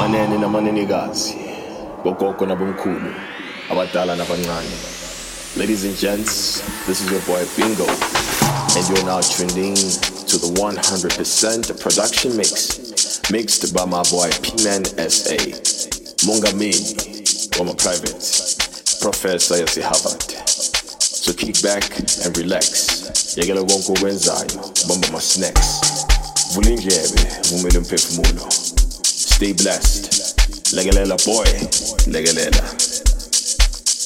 manene 0.00 0.38
namanenekazi 0.38 1.34
bogogo 2.04 2.46
nabomkhulu 2.46 3.14
abadala 3.70 4.16
nabancane. 4.16 4.76
Ladies 5.56 5.84
and 5.84 5.94
gents 5.94 6.62
this 6.86 7.02
is 7.02 7.10
your 7.12 7.20
boy 7.28 7.44
bingo 7.54 7.84
and 7.84 8.88
you're 8.88 9.04
now 9.04 9.20
tuned 9.20 9.58
in 9.58 9.76
to 10.24 10.38
the 10.40 10.48
100% 10.56 11.80
production 11.82 12.34
mix 12.34 13.30
mixed 13.30 13.74
by 13.74 13.84
my 13.84 14.02
boy 14.08 14.30
p-man 14.40 14.84
sa 14.84 15.36
mongameli 16.24 16.96
wama 17.58 17.74
private 17.76 18.16
professor 19.02 19.56
yase 19.60 19.82
harvard. 19.82 20.22
So 20.96 21.34
kick 21.34 21.60
back 21.62 21.84
and 22.24 22.34
relax. 22.38 23.36
Yekela 23.36 23.60
konke 23.68 23.92
okwenzayo 23.92 24.72
bamba 24.88 25.08
ama-snacks 25.08 26.00
vula 26.54 26.70
indlebe 26.70 27.26
vumele 27.50 27.78
umphefumulo 27.78 28.48
stay 29.40 29.54
blessed 29.54 30.04
lekelela 30.76 31.16
boy 31.24 31.48
lekelela 32.12 32.60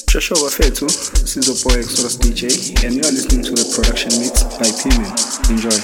Shosho 0.07 0.35
bafethu, 0.39 0.87
this 0.87 1.35
is 1.35 1.43
your 1.51 1.59
boy 1.59 1.77
Exodus 1.77 2.15
DJ, 2.15 2.47
and 2.85 2.95
you 2.95 3.03
are 3.03 3.11
listening 3.11 3.43
to 3.43 3.51
the 3.51 3.67
production 3.75 4.15
mix 4.15 4.47
by 4.55 4.71
P-Man. 4.79 5.11
Enjoy. 5.51 5.75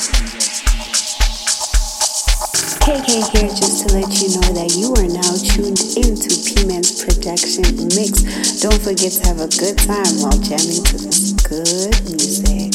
KK 2.80 3.12
here 3.36 3.52
just 3.52 3.84
to 3.84 4.00
let 4.00 4.08
you 4.24 4.32
know 4.40 4.48
that 4.56 4.72
you 4.80 4.88
are 4.96 5.10
now 5.12 5.36
tuned 5.36 5.84
into 6.00 6.32
P-Man's 6.48 7.04
production 7.04 7.68
mix. 7.92 8.24
Don't 8.64 8.80
forget 8.80 9.12
to 9.20 9.28
have 9.28 9.42
a 9.44 9.52
good 9.60 9.76
time 9.84 10.16
while 10.24 10.40
jamming 10.40 10.80
to 10.80 10.96
this 10.96 11.36
good 11.44 11.92
music. 12.08 12.71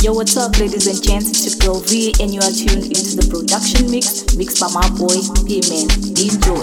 Yo, 0.00 0.12
what's 0.12 0.36
up, 0.36 0.56
ladies 0.60 0.86
and 0.86 1.02
gents? 1.02 1.28
It's 1.30 1.58
your 1.58 1.74
girl 1.74 1.80
V, 1.80 2.14
and 2.20 2.32
you 2.32 2.38
are 2.38 2.54
tuned 2.54 2.86
into 2.86 3.18
the 3.18 3.26
production 3.26 3.90
mix 3.90 4.30
mixed 4.38 4.62
by 4.62 4.70
my 4.70 4.86
boy 4.94 5.18
P-Man. 5.42 5.90
Enjoy. 6.14 6.62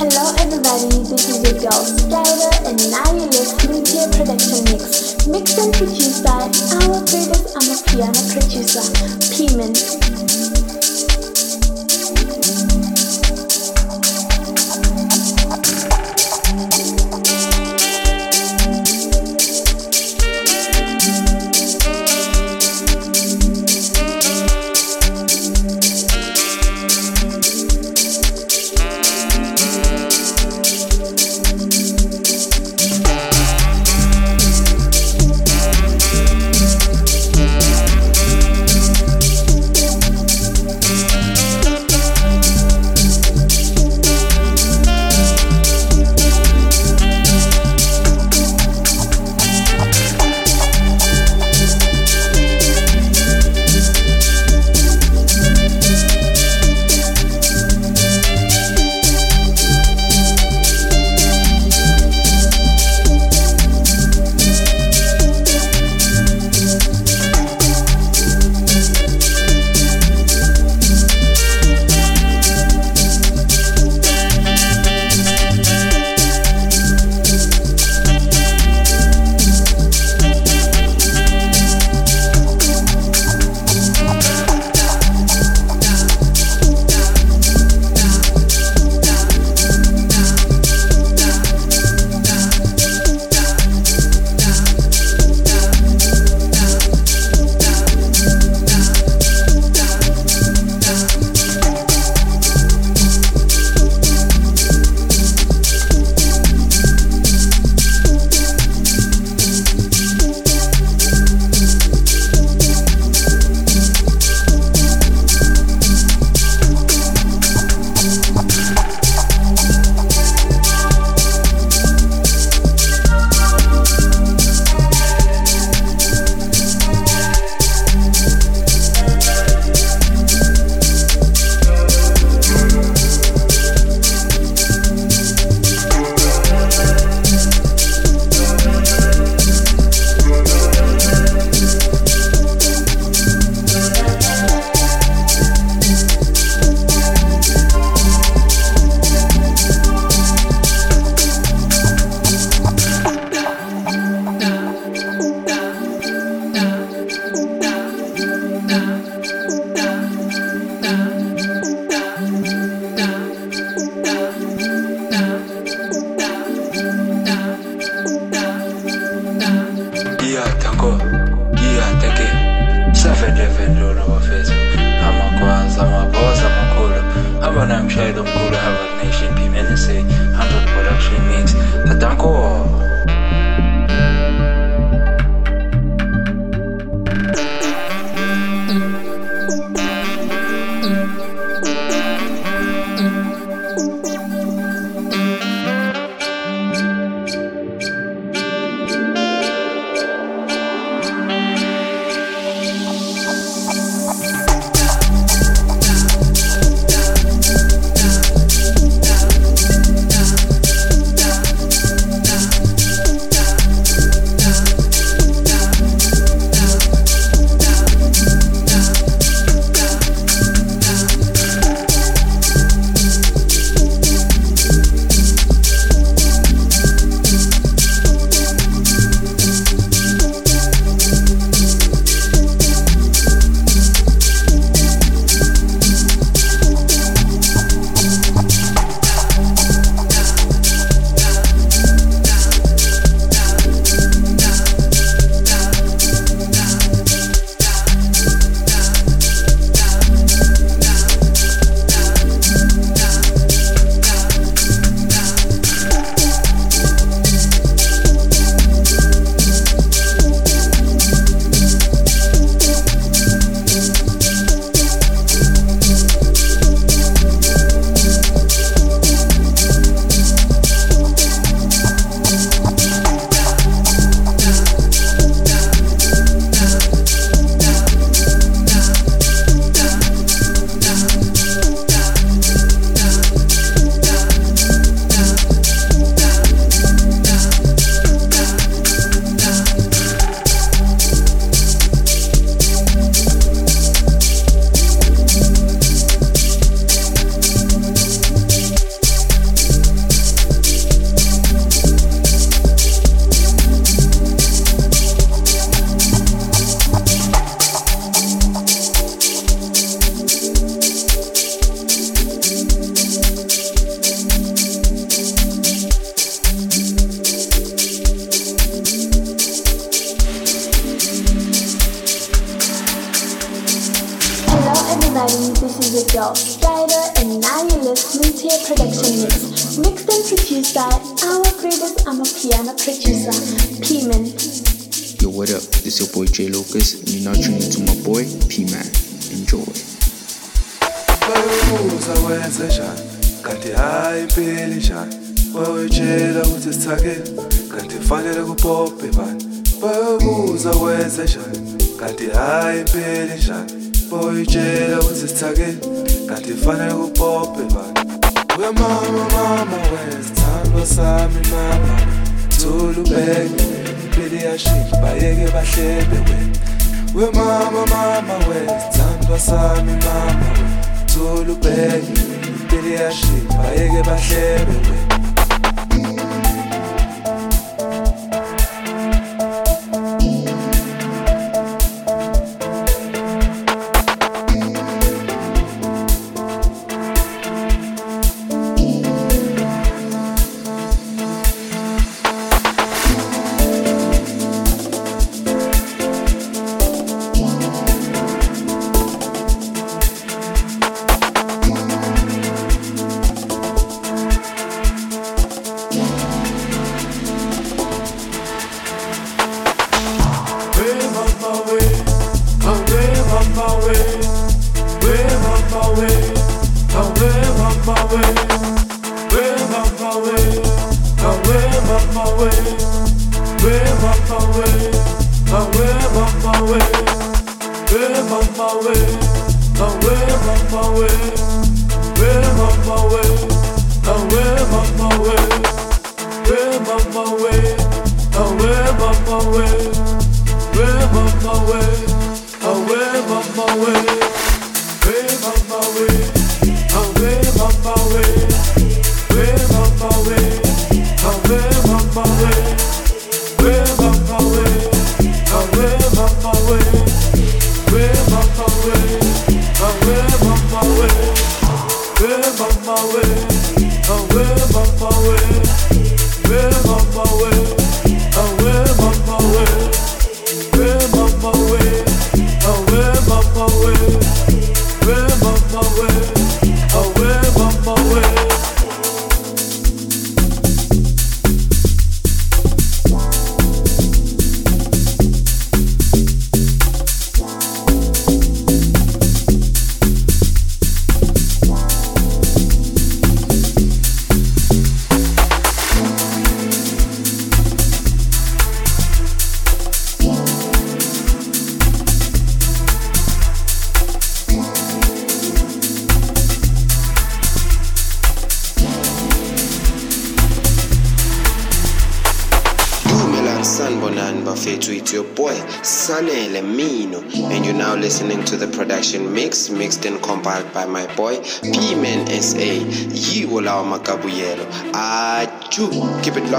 Hello 0.00 0.32
everybody, 0.40 0.88
this 1.12 1.28
is 1.28 1.44
your 1.44 1.60
girl 1.60 1.84
Strider 1.84 2.56
and 2.64 2.80
now 2.88 3.04
you're 3.12 3.28
listening 3.28 3.84
to 3.84 3.96
a 4.00 4.08
production 4.16 4.64
mix. 4.72 5.28
Mixed 5.28 5.60
and 5.60 5.76
produced 5.76 6.24
by 6.24 6.48
our 6.80 7.04
greatest 7.04 7.52
Amapiano 7.52 8.16
producer, 8.32 8.80
P-Man. 9.36 10.61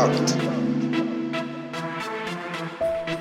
impact 0.04 0.36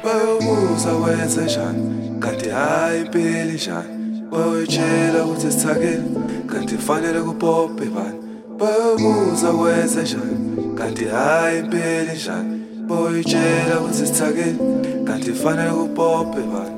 bayomuza 0.05 0.93
wenze 0.93 1.49
shani 1.49 2.19
kanti 2.21 2.49
hhayi 2.49 3.01
impili 3.01 3.59
shani 3.59 4.23
bayoyitshela 4.31 5.25
ukuthi 5.25 5.53
sithakile 5.53 6.03
kanti 6.47 6.77
fanele 6.79 7.21
kubhobhe 7.21 7.87
bani? 7.87 8.19
Bayomuza 8.59 9.51
wenze 9.51 10.07
shani 10.07 10.75
kanti 10.79 11.05
hhayi 11.05 11.59
impili 11.59 12.19
shani 12.19 12.61
bayoyitshela 12.89 13.81
ukuthi 13.81 14.07
sithakile 14.07 14.57
kanti 15.05 15.33
fanele 15.33 15.71
kubhobhe 15.71 16.43
bani? 16.53 16.77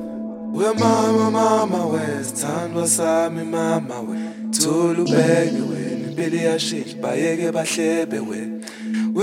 Wemama 0.53 1.31
mama 1.31 1.85
wesithandwa 1.85 2.87
sami 2.87 3.43
mama 3.43 3.99
we 4.01 4.17
thula 4.51 5.01
ubeke 5.01 5.61
wena 5.69 6.09
impilo 6.09 6.37
iyashintsha 6.37 6.97
bayeke 7.01 7.51
bahlebe 7.51 8.19
wena. 8.19 8.54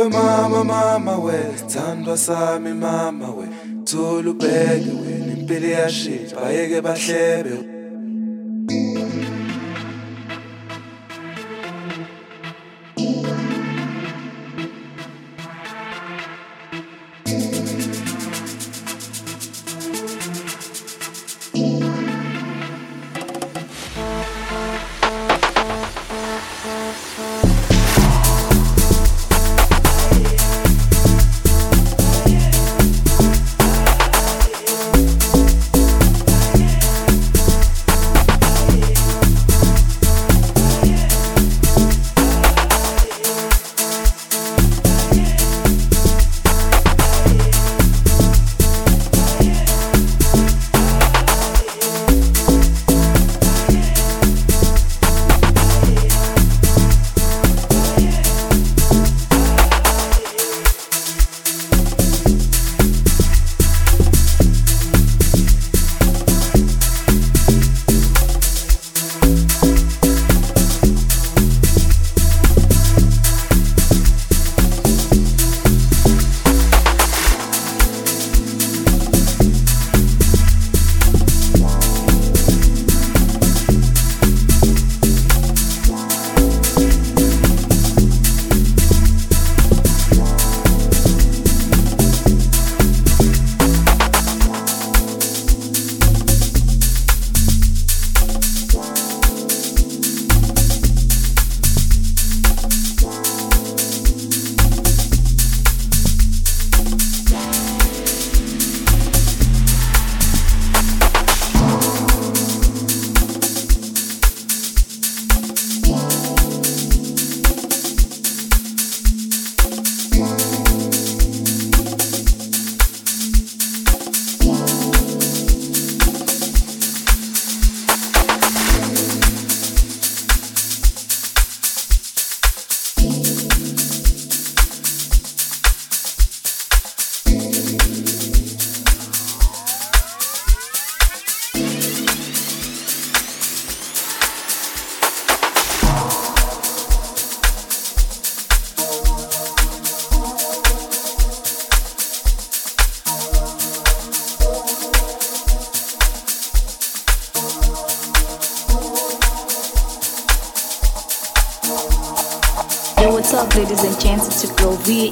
we 0.03 0.09
mama 0.09 0.65
mama 0.65 1.19
we 1.21 1.33
thandwa 1.69 2.17
sami 2.17 2.73
mama 2.73 3.31
we. 3.31 3.47
Thula 3.85 4.31
ubheke 4.31 4.91
wena 4.91 5.33
impilo 5.33 5.67
iyashintsha 5.69 6.37
bayeke 6.37 6.81
bahlebe 6.81 7.51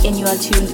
and 0.05 0.19
you 0.19 0.25
are 0.27 0.37
tuned 0.37 0.70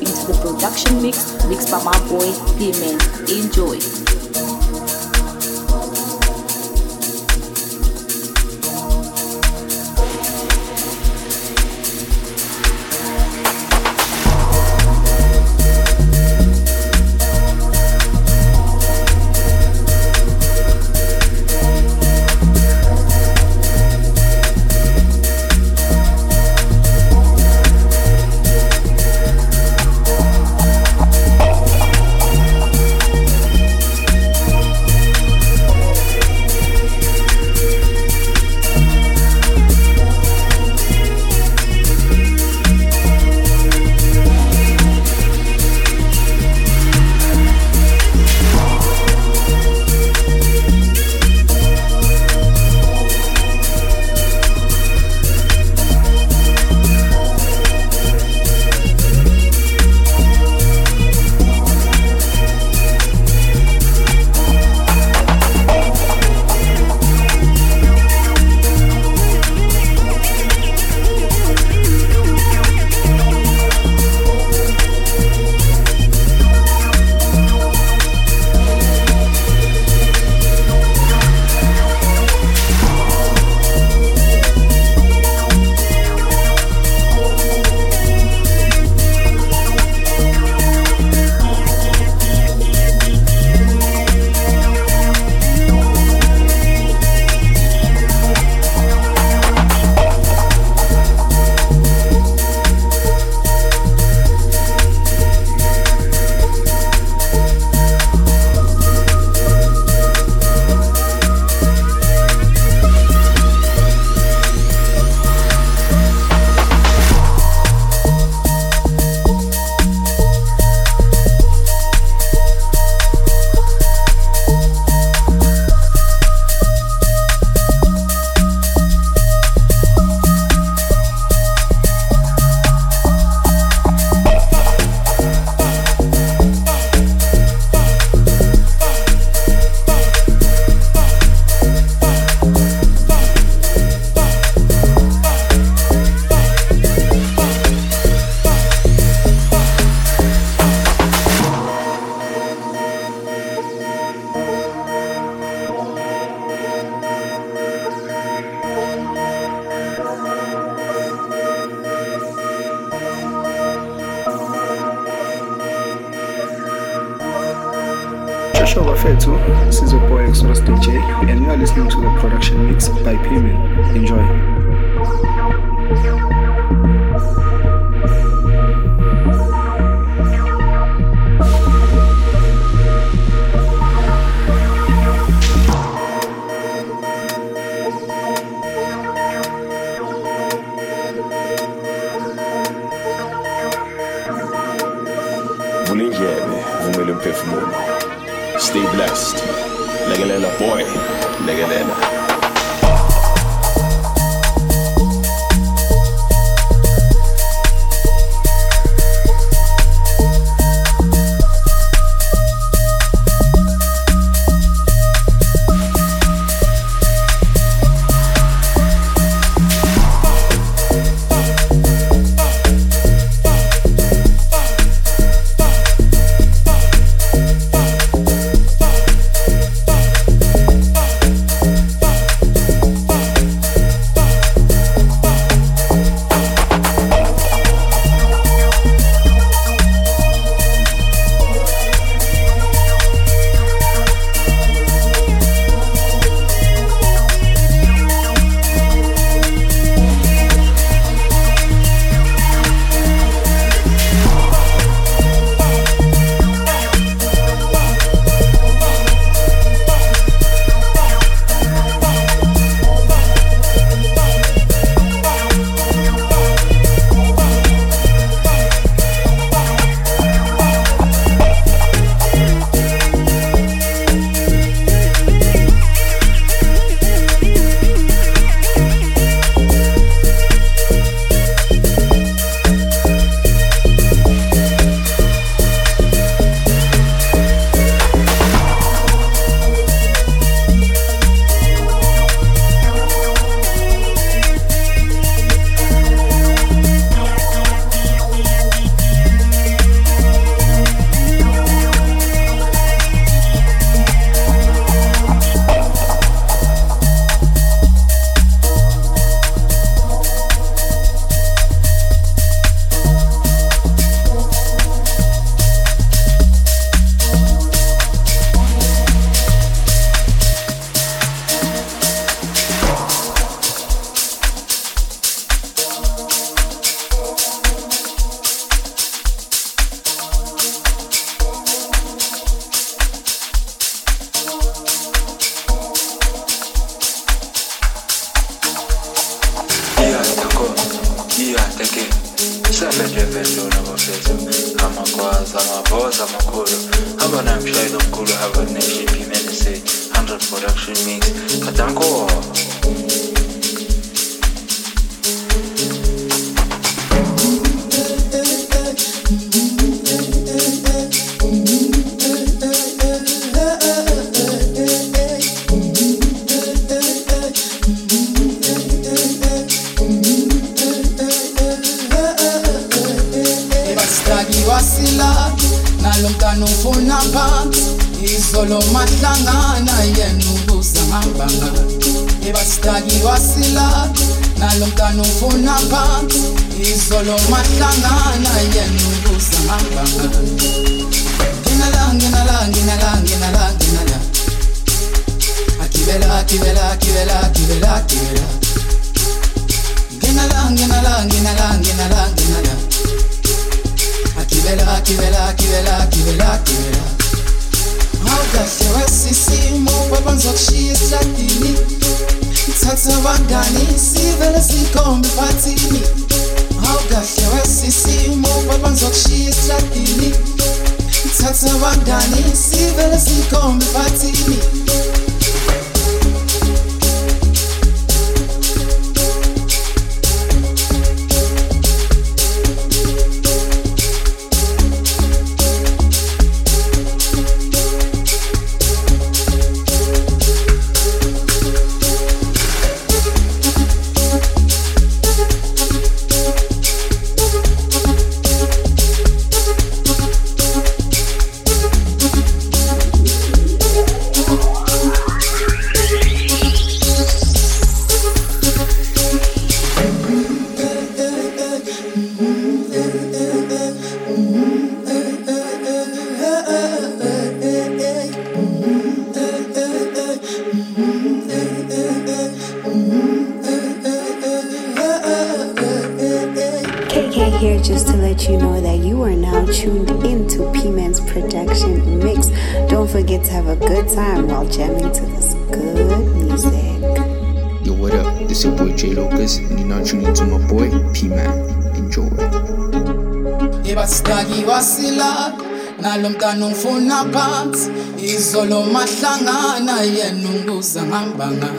banga. 501.39 501.71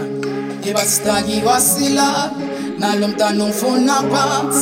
Ebasitaki 0.68 1.42
basila 1.46 2.32
nalo 2.80 3.08
mtano 3.08 3.48
mfuna 3.48 4.04
pat 4.12 4.54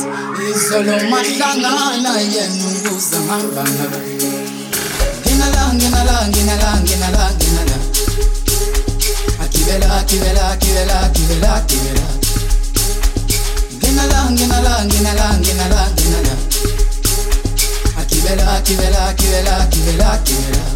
izolo 0.50 0.96
mahlanga 1.10 1.72
naye 2.02 2.42
nunguza 2.58 3.18
hambanga 3.28 3.86
nginala 5.36 5.74
nginala 5.74 6.28
nginala 6.28 6.68
nginala 6.82 7.30
nginala 7.34 7.76
akibela 9.44 9.88
akibela 9.98 10.42
akibela 10.52 11.00
akibela 11.06 11.54
akibela. 11.54 12.06
Nginala 13.78 14.30
nginala 14.30 14.84
nginala 14.86 15.26
nginala 15.40 15.80
nginala 15.90 16.34
akibela 18.00 18.44
akibela 18.56 18.98
akibela 19.08 19.52
akibela 19.62 20.12
akibela. 20.12 20.75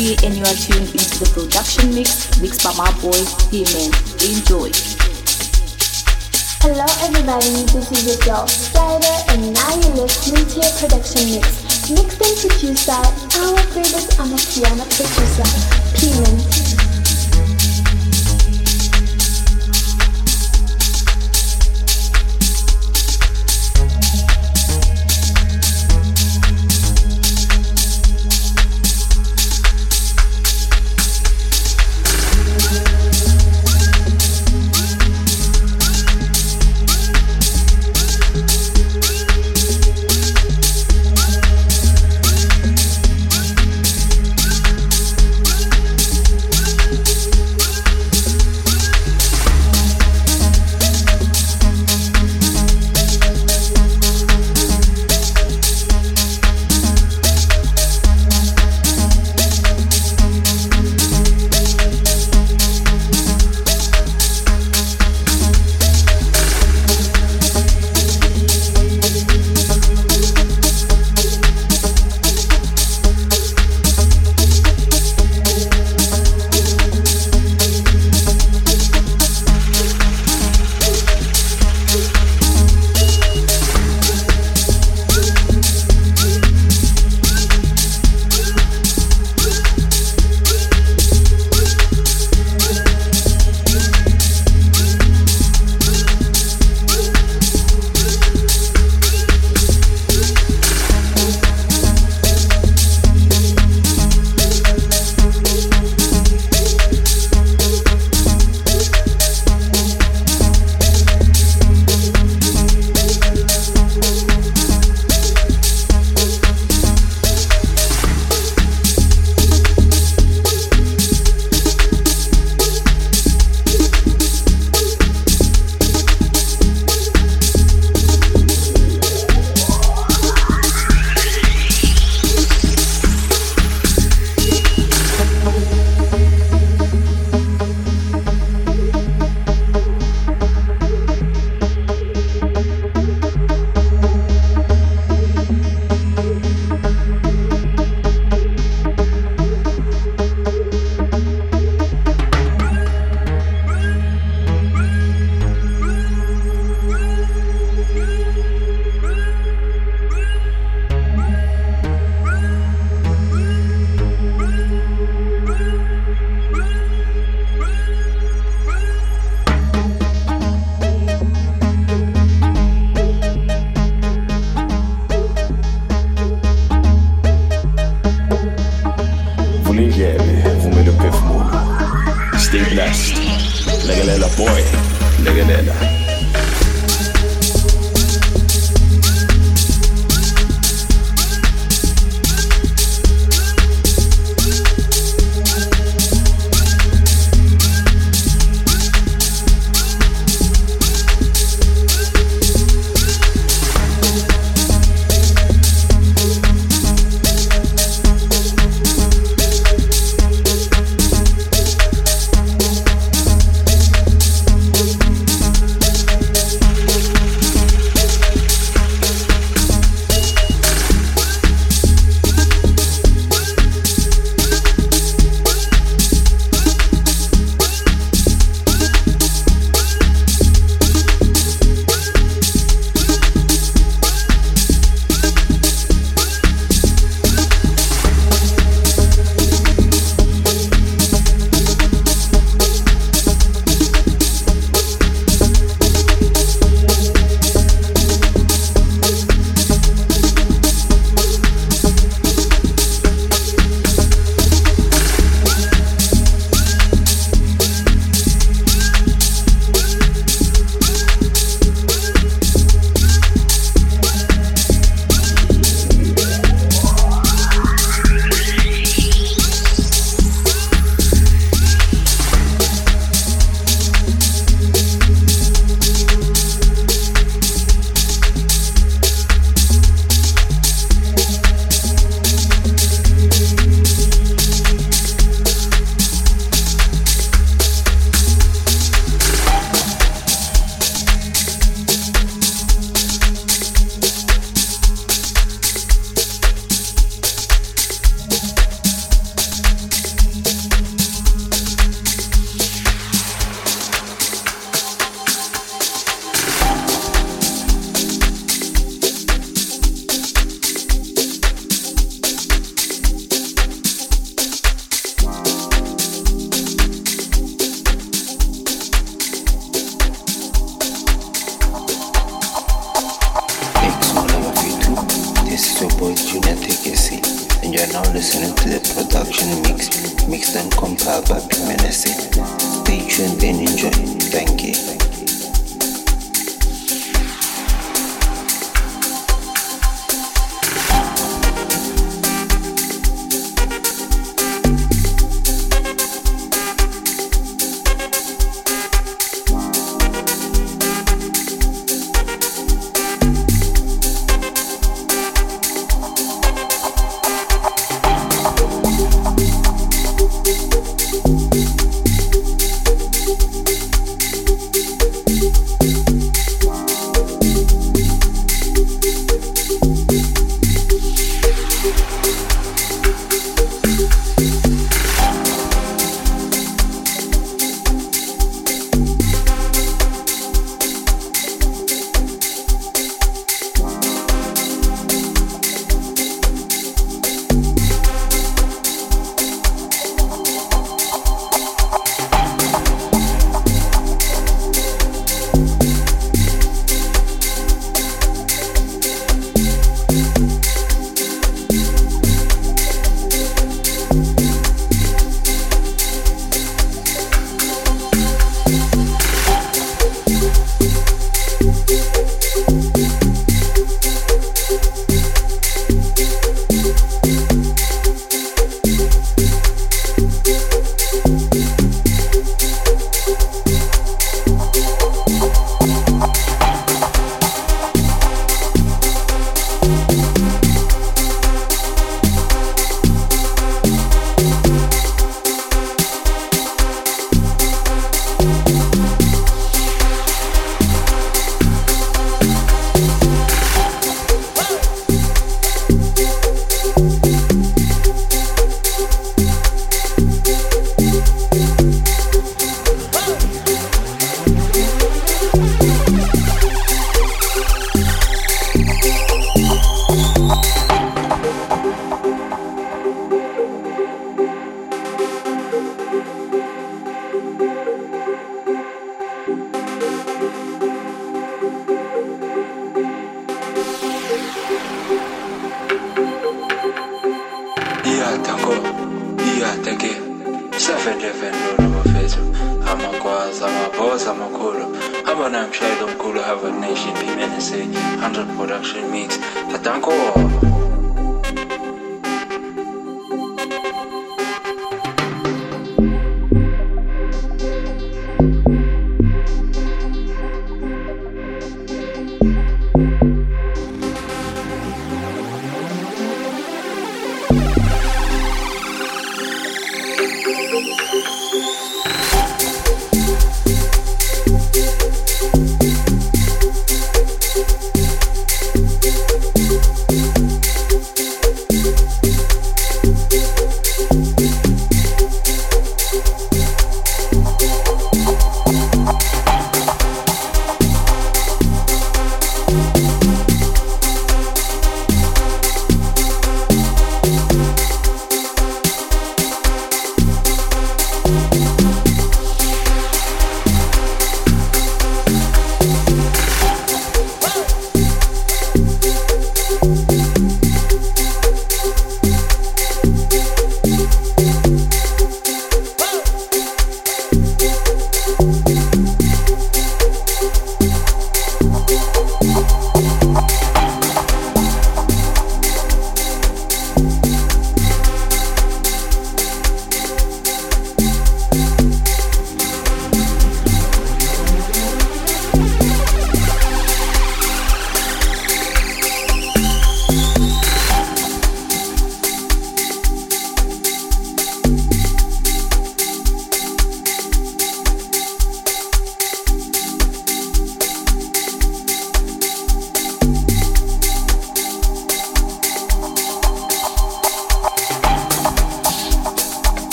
And 0.00 0.34
you 0.34 0.42
are 0.44 0.54
tuned 0.54 0.88
into 0.96 1.18
the 1.20 1.28
production 1.28 1.94
mix 1.94 2.40
mixed 2.40 2.64
by 2.64 2.72
my 2.72 2.88
boy 3.04 3.20
P-Man. 3.52 3.92
Enjoy. 4.24 4.72
Hello 6.64 6.88
everybody, 7.04 7.68
this 7.68 7.92
is 7.92 8.06
your 8.08 8.16
girl 8.24 8.48
Strider 8.48 9.06
and 9.28 9.52
now 9.52 9.76
you're 9.76 10.08
listening 10.08 10.46
to 10.48 10.56
your 10.56 10.72
production 10.80 11.36
mix. 11.36 11.90
Mixed 11.92 12.16
and 12.16 12.32
produced 12.40 12.86
by 12.86 12.96
our 12.96 13.60
favorite 13.76 14.08
Amapiano 14.16 14.88
producer, 14.88 15.44
P-Man. 16.00 16.59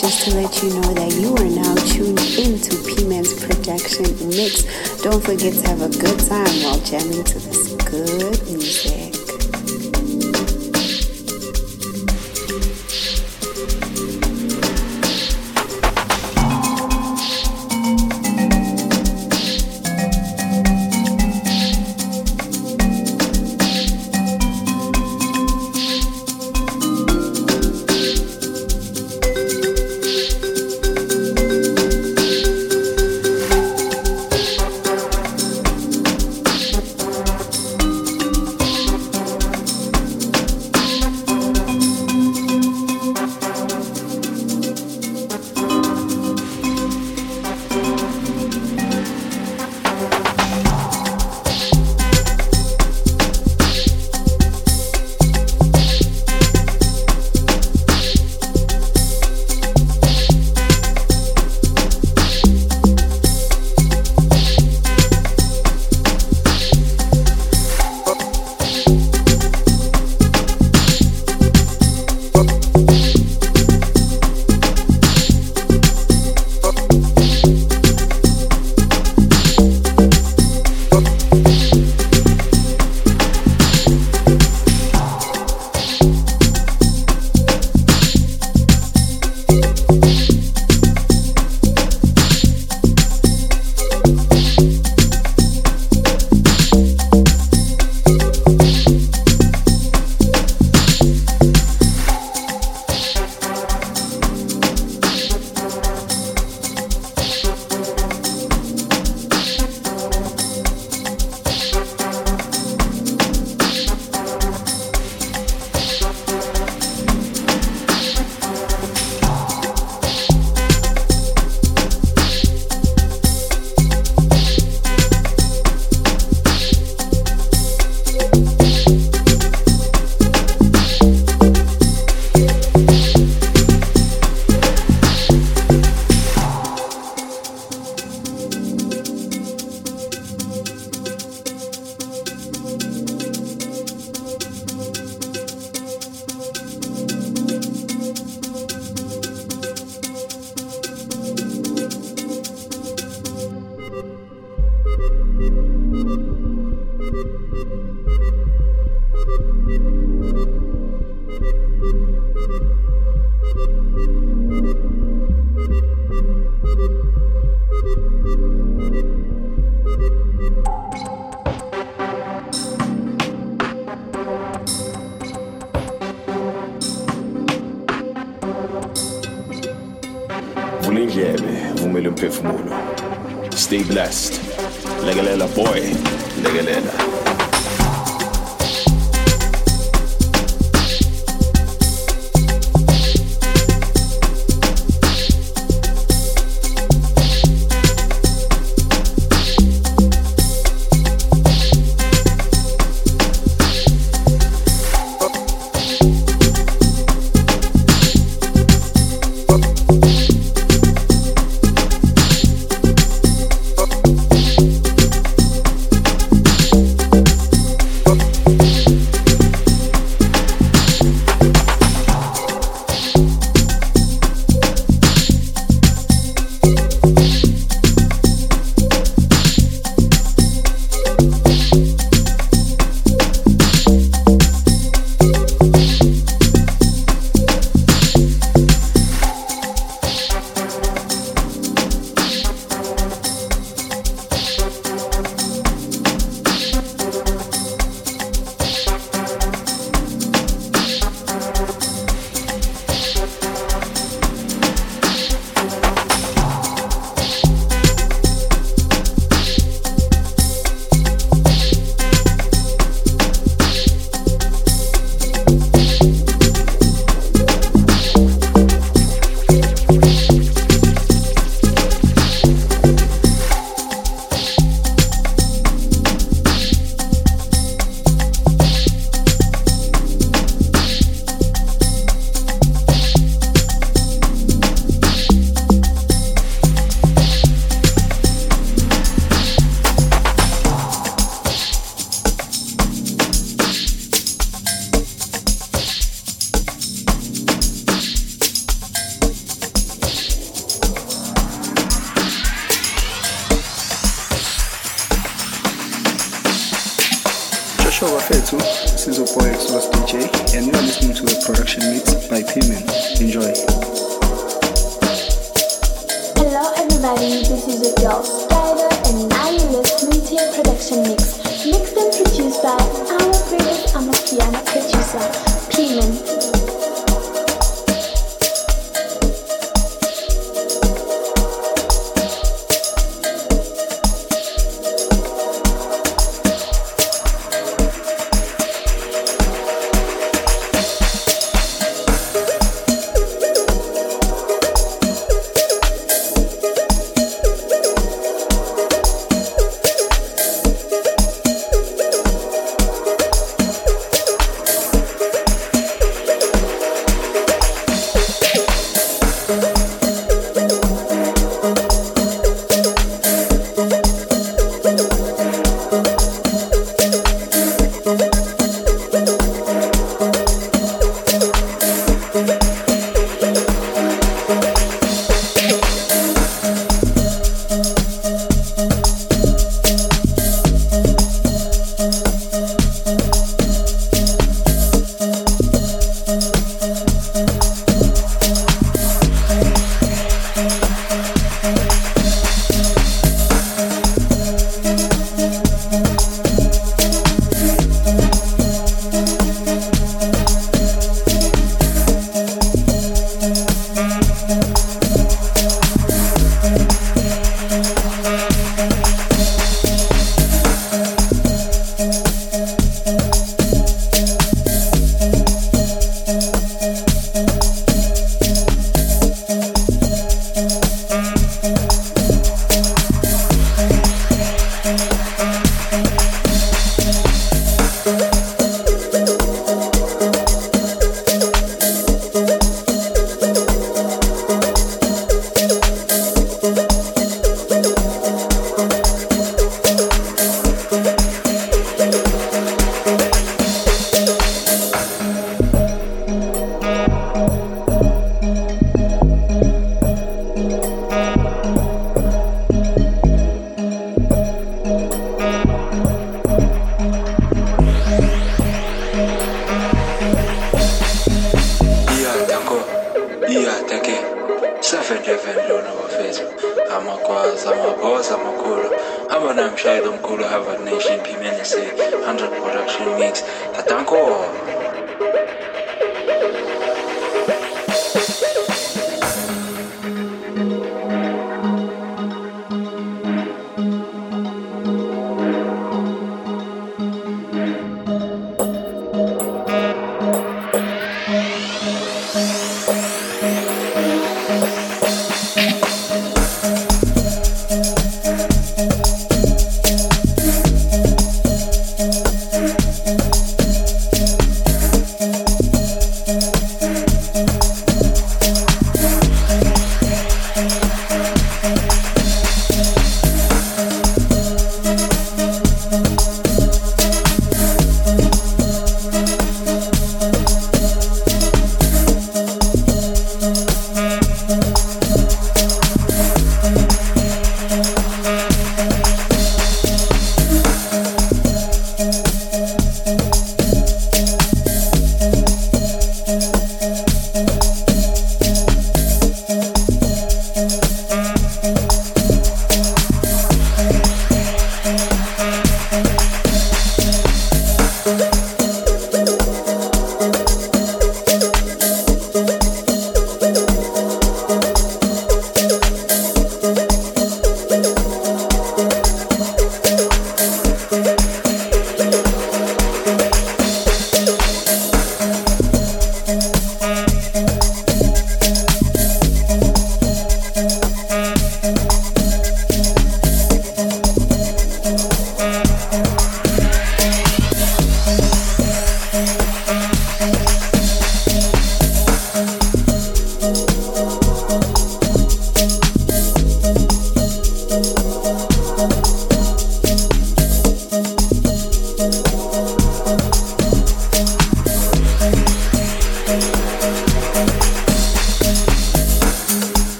Just 0.00 0.24
to 0.24 0.34
let 0.34 0.62
you 0.62 0.70
know 0.70 0.94
that 0.94 1.12
you 1.20 1.34
are 1.36 1.50
now 1.50 1.74
tuned 1.92 2.18
into 2.38 2.74
P-Man's 2.88 3.34
production 3.44 4.04
mix. 4.28 4.64
Don't 5.02 5.22
forget 5.22 5.52
to 5.52 5.68
have 5.68 5.82
a 5.82 5.90
good 5.90 6.18
time 6.20 6.62
while 6.62 6.80
jamming 6.80 7.22
to 7.22 7.38
this 7.38 7.74
good 7.74 8.42
music. 8.46 8.99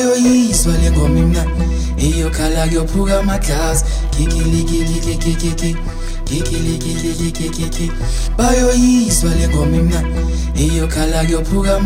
yoyiswa 0.00 0.72
le 0.82 0.90
ngoma 0.90 1.18
imnandi 1.18 1.64
iyokhala 2.06 2.68
kuyophuka 2.68 3.18
amagazi 3.18 3.84
kikilikikikikikiki 4.10 5.76
kikilikikikikiki 6.24 7.92
bayoyiswa 8.38 9.30
le 9.34 9.48
ngoma 9.48 9.76
imnandi 9.76 10.20
iyokhala 10.64 11.24
kuyophuka 11.24 11.76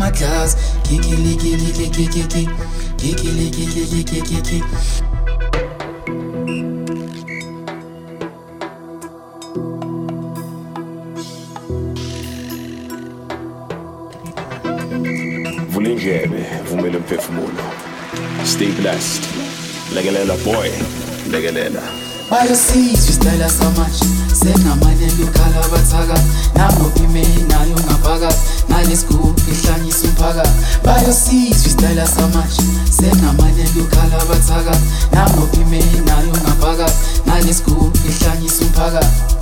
kikili 0.81 1.35
kikilikikikikiki 1.35 2.49
kikilikikikikiki 2.97 4.63
blessed. 18.83 19.23
Legelela 19.95 20.35
boy, 20.43 20.69
legelela. 21.31 21.81
Bayosizwa 22.29 23.49
samanje 23.49 24.05
senamanye 24.33 25.07
lukhala 25.19 25.61
bathaka 25.71 26.17
nangopime 26.55 27.23
nayo 27.49 27.77
ngaphakathi 27.85 28.37
nalesigubhu 28.69 29.35
ihlanyisa 29.51 30.07
umphakathi 30.07 30.51
bayosizwa 30.83 31.67
isitayela 31.67 32.07
samanje 32.07 32.63
na 33.21 33.31
lukhala 33.75 34.25
bathaka 34.29 34.75
nangopime 35.13 35.79
nayo 36.05 36.33
ngaphakathi 36.43 36.95
nalesigubhu 37.25 37.99
ihlanyisa 38.09 38.65
umphakathi 38.65 39.32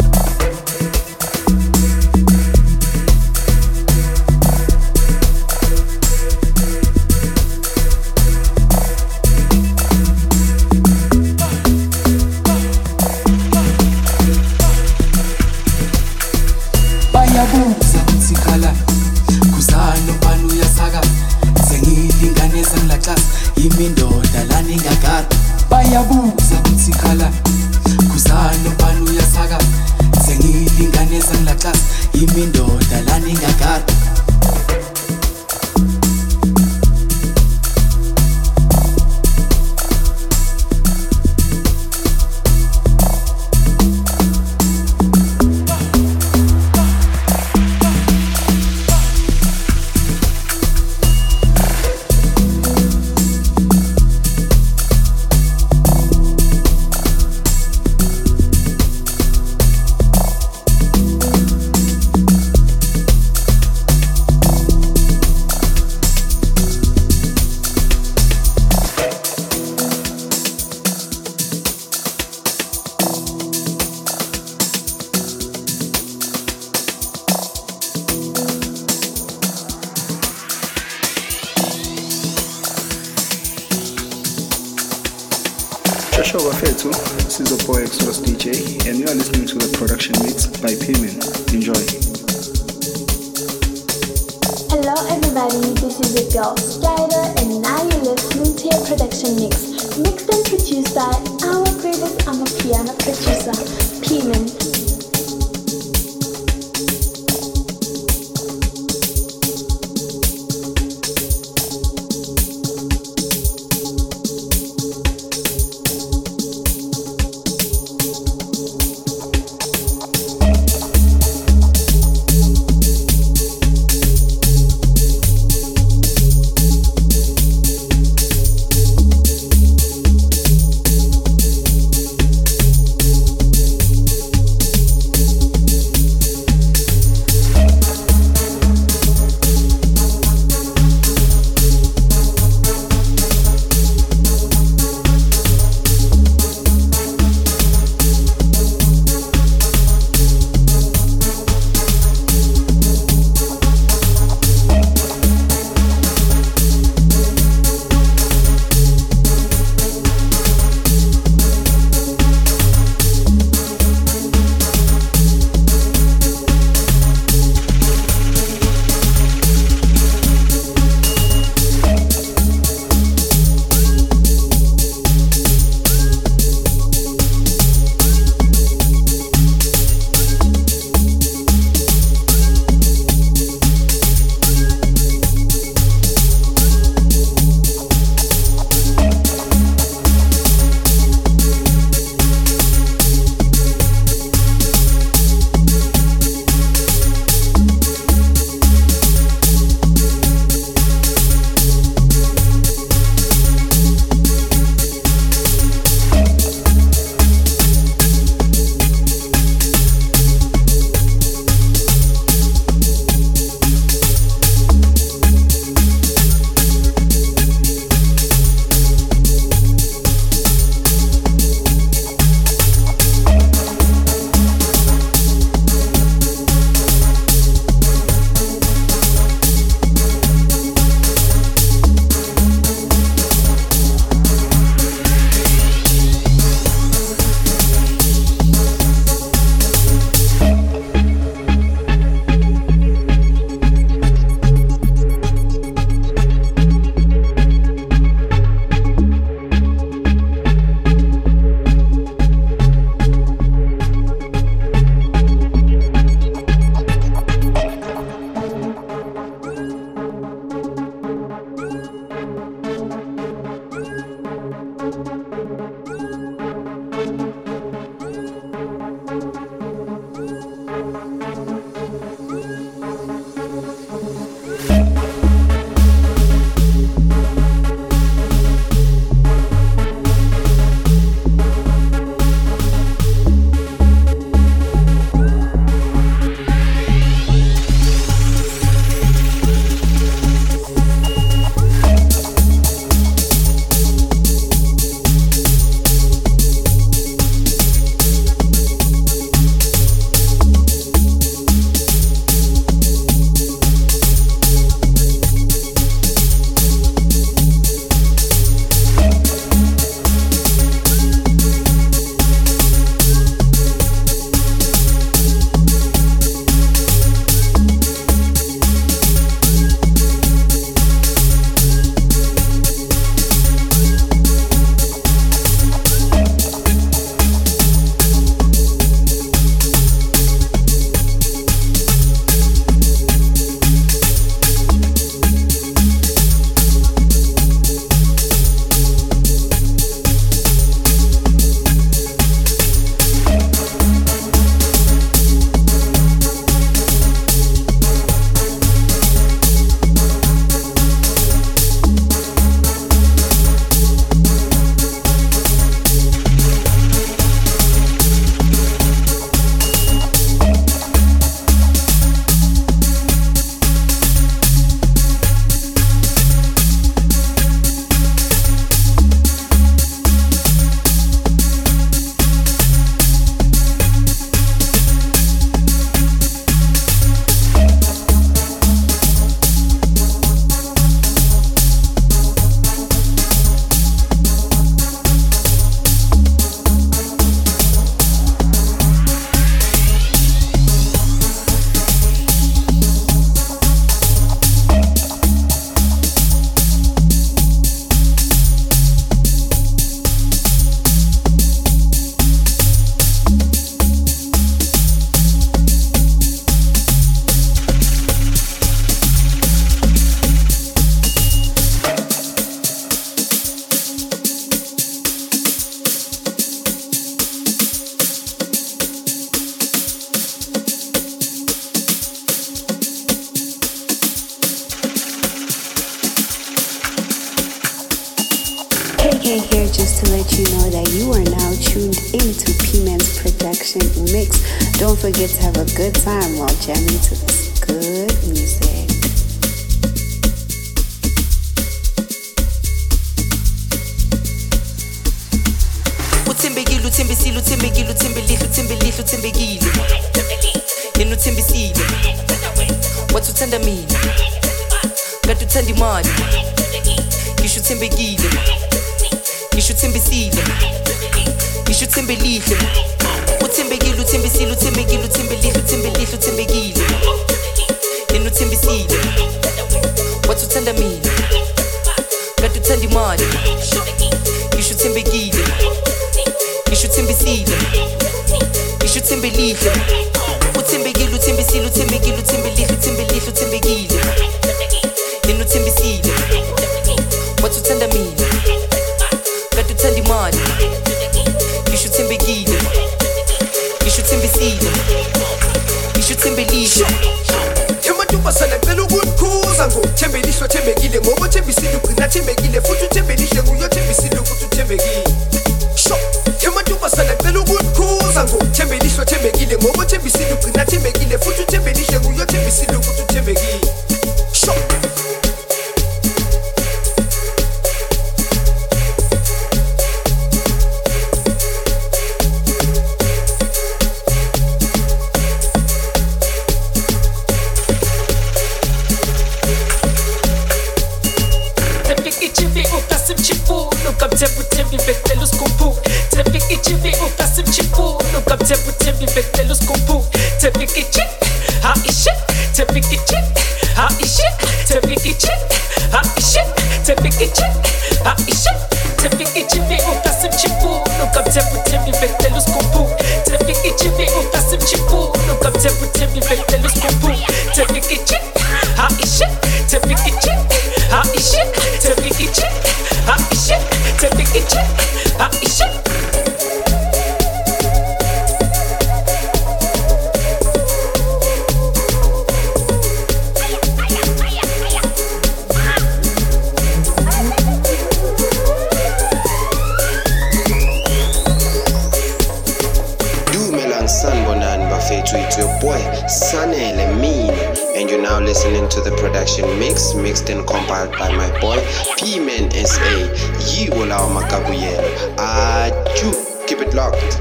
your 585.51 585.61
boy 585.61 586.07
Sunny 586.07 586.57
Lemine, 586.57 587.31
and 587.75 587.89
you're 587.89 588.01
now 588.01 588.19
listening 588.19 588.67
to 588.69 588.81
the 588.81 588.91
production 588.97 589.45
mix 589.59 589.93
mixed 589.93 590.29
and 590.29 590.45
compiled 590.47 590.91
by 590.91 591.11
my 591.15 591.29
boy 591.39 591.57
P-Man 591.97 592.51
SA. 592.51 592.91
Yiwolao 593.39 594.09
Makabuyelo. 594.13 595.15
Achu, 595.17 596.47
keep 596.47 596.59
it 596.59 596.73
locked. 596.73 597.19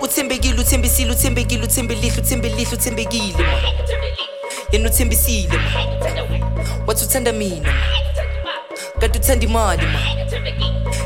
uthembekile 0.00 0.60
uthembisile 0.60 1.12
uthembekile 1.12 1.64
uthembelihle 1.64 2.20
uthembelihle 2.20 2.72
uthembekile 2.72 3.44
yena 4.72 4.88
uthembisile 4.88 5.58
wathi 6.86 7.04
uthanda 7.04 7.32
mina 7.32 7.74
kanti 9.00 9.18
uthanda 9.18 9.46
imali 9.46 9.82
ma 9.86 10.00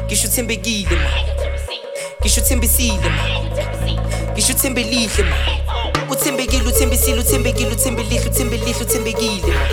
ngisho 0.05 0.29
uthembekile 0.29 0.97
ma 0.97 1.30
ngisho 2.21 2.41
uthembisile 2.41 2.99
ma. 2.99 3.25
Ngisho 4.33 4.53
uthembelihle 4.53 5.25
ma. 5.25 5.37
Uthembekile 6.11 6.69
uthembisile 6.69 7.21
uthembekile 7.21 7.71
uthembelihle 7.71 8.27
uthembelihle 8.27 8.83
uthembekile 8.83 9.47
ma. 9.47 9.67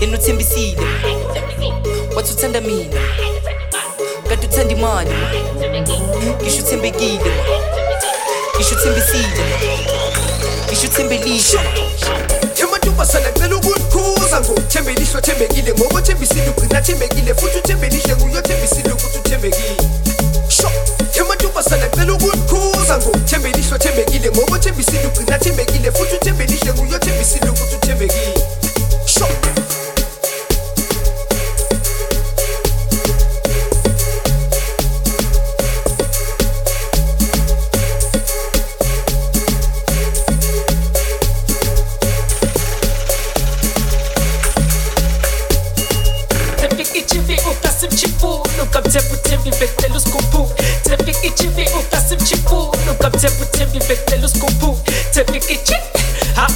Yena 0.00 0.18
uthembisile 0.18 0.86
wathi 2.16 2.32
uthanda 2.32 2.60
mina 2.60 3.00
kanti 4.28 4.46
uthanda 4.46 4.74
imali 4.74 5.10
ma. 5.10 5.30
Ngisho 6.42 6.62
uthembekile 6.62 7.18
ma. 7.18 7.44
Ngisho 8.56 8.74
uthembisile 8.74 9.44
ngisho 10.66 10.86
uthembelihle 10.86 11.60
amantombazana 12.64 13.32
cela 13.32 13.56
ukunikhuza 13.56 14.40
ngokuthembelihle 14.40 15.18
othembekile 15.18 15.72
ngoba 15.74 15.98
uthembisile 15.98 16.48
ugcina 16.50 16.82
thembekile 16.82 17.34
futhi 17.34 17.58
uthembelihle 17.58 18.16
nguye 18.16 18.38
othembisile 18.38 18.92
ukuthi 18.92 19.18
uthembekile. 19.18 19.99
sho 20.50 20.70
emantombazana 21.20 21.88
cela 21.88 22.12
ukulikhuza 22.14 22.98
ngokuthembe 22.98 23.52
lihle 23.52 23.74
othembekile 23.74 24.30
ngoba 24.30 24.54
othembisile 24.56 25.06
ugcina 25.06 25.38
thembekile 25.38 25.92
futhi 25.92 26.14
uthembe 26.14 26.46
lihle 26.46 26.72
nguye 26.72 26.94
othembisile 26.96 27.50
ukuthi 27.50 27.74
uthembekile. 27.76 28.34
Sho. 29.06 29.59
Kung 54.32 54.60
Fu. 54.60 54.76
Tabii 55.14 55.40
ki 55.40 55.58
çek, 55.64 55.82
ha. 56.36 56.46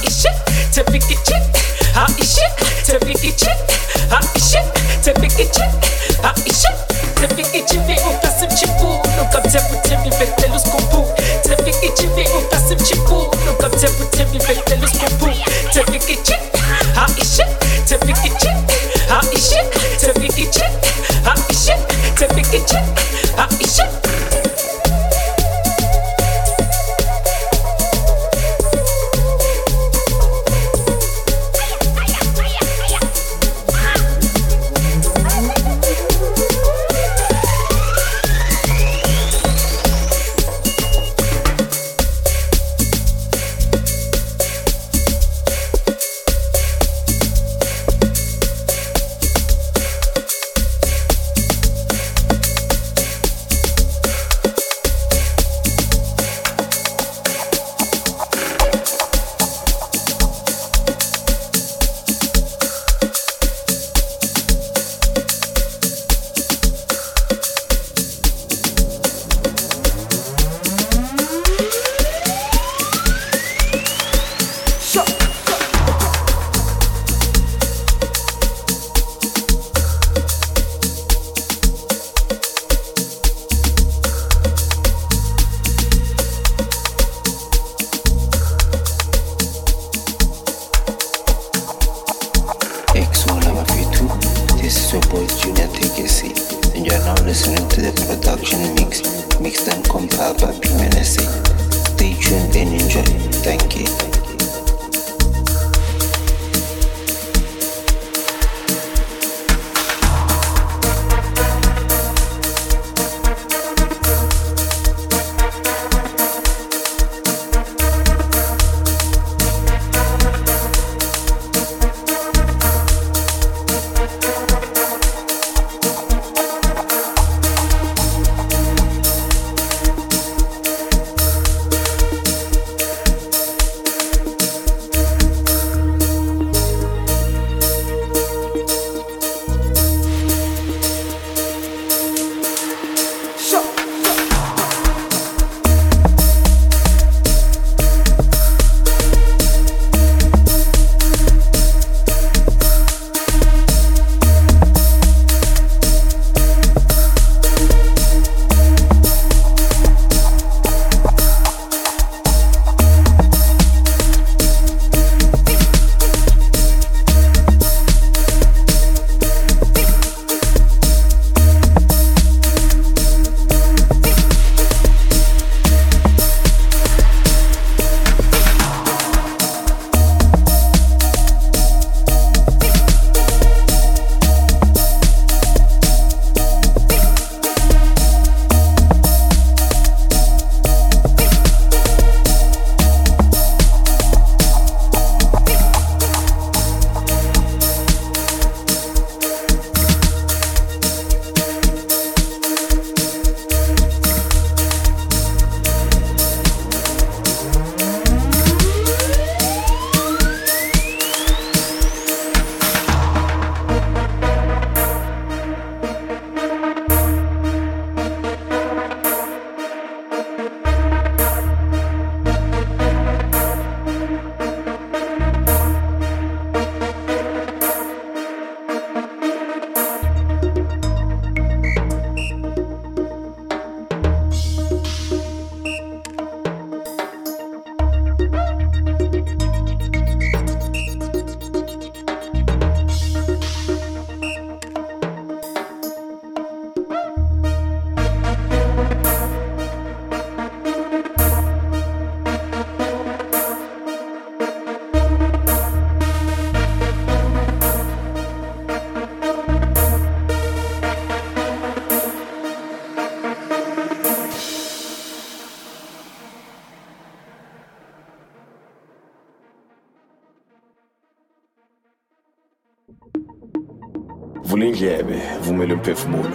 Piff 275.85 276.07
Mode. 276.07 276.34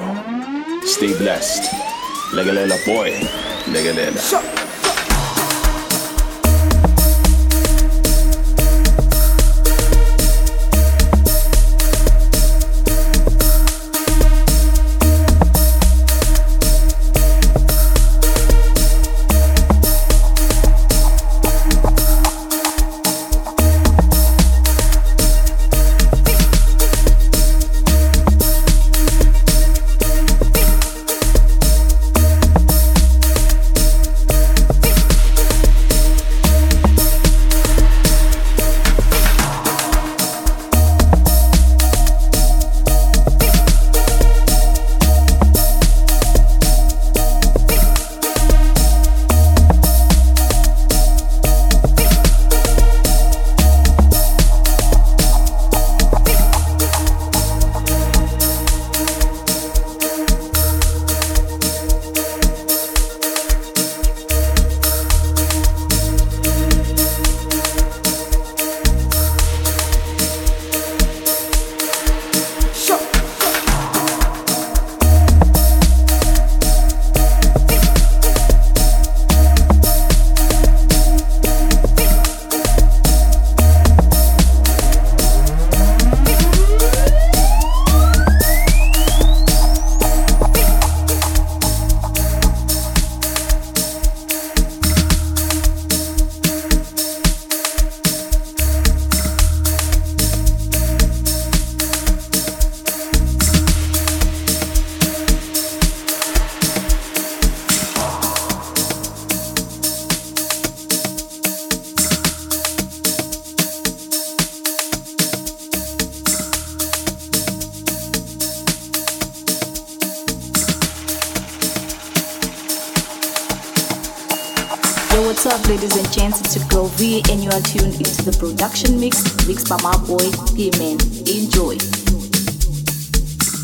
to 128.17 128.31
the 128.31 128.37
production 128.39 128.99
mix 128.99 129.23
mixed 129.47 129.69
by 129.69 129.77
my 129.83 129.97
boy 130.07 130.31
P-Man. 130.57 130.99
Enjoy. 131.29 131.77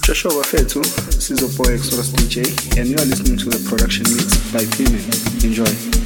Joshua 0.07 0.31
Wafetu, 0.31 0.83
this 1.07 1.31
is 1.31 1.41
your 1.41 1.51
boy 1.59 1.75
Exodus 1.75 2.13
DJ, 2.13 2.47
and 2.79 2.89
you 2.89 2.97
are 2.97 3.07
listening 3.07 3.37
to 3.39 3.51
the 3.51 3.59
production 3.69 4.05
mix 4.15 4.39
by 4.53 4.63
P-Man. 4.77 5.03
Enjoy. 5.43 6.06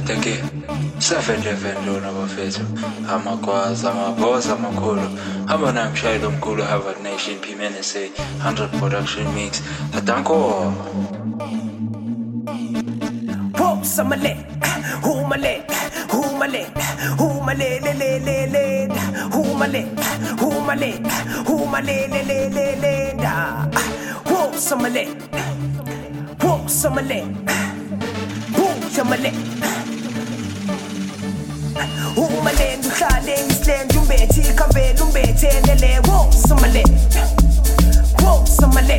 teke 0.00 0.44
safendevendona 0.98 2.12
bafethu. 2.12 2.62
Amagwaza 3.14 3.90
amabhosa 3.90 4.52
amakhulu. 4.52 5.08
Hamba 5.46 5.90
mshayeli 5.90 6.24
omkhulu 6.24 6.62
harvard 6.62 7.02
nation 7.02 7.36
pmnsa 7.40 7.98
100 8.44 8.68
production 8.78 9.26
mix. 9.34 9.62
Adankoma 9.96 10.74
Samale, 13.84 14.34
humale, 15.02 15.62
humale, 16.08 16.66
humale, 17.18 17.80
le 17.84 17.92
le 17.92 18.18
le 18.18 18.46
le, 18.46 18.88
humale, 19.30 19.86
humale, 20.40 21.00
humale, 21.46 22.08
le 22.08 22.22
le 22.24 22.48
le 22.48 22.76
le, 22.80 23.14
da. 23.22 23.68
Whoa, 24.24 24.52
samale, 24.56 25.06
whoa, 26.40 26.66
samale, 26.66 27.22
whoa, 28.56 28.88
samale 28.90 29.83
umalenge 32.16 32.88
uhlale 32.88 33.34
ngisilende 33.44 33.98
umbethe 33.98 34.40
ikhambele 34.40 35.00
umbethelele 35.02 36.00
wosomale 36.08 36.84
wosomale 38.22 38.98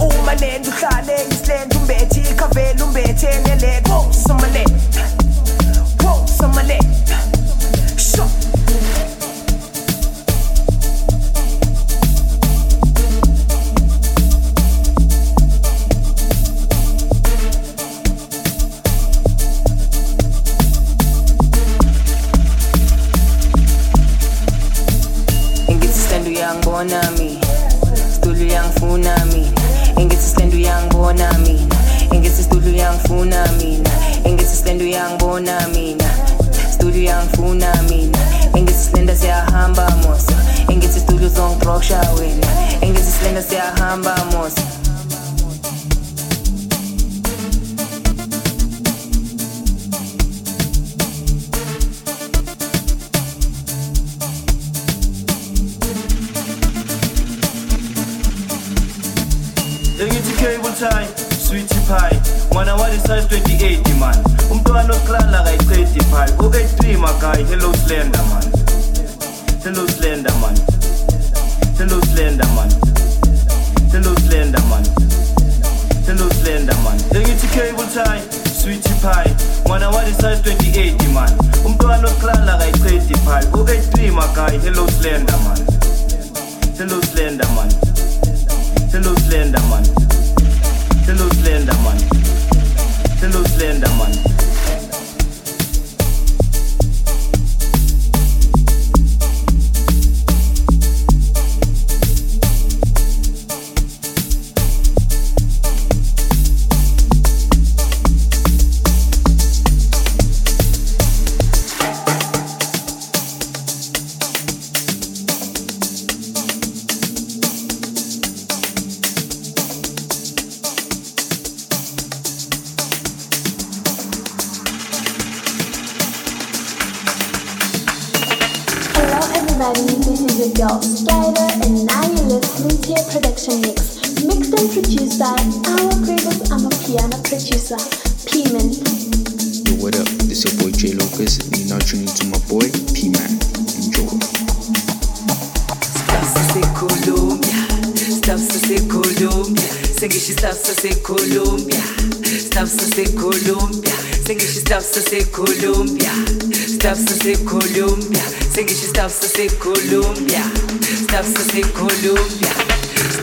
umalende 0.00 0.68
uhlale 0.68 1.26
ngisilende 1.26 1.76
umbethe 1.76 2.20
ikhambele 2.20 2.82
umbethelele 2.82 3.82
wosomale 3.90 4.64
wosomale 6.04 6.78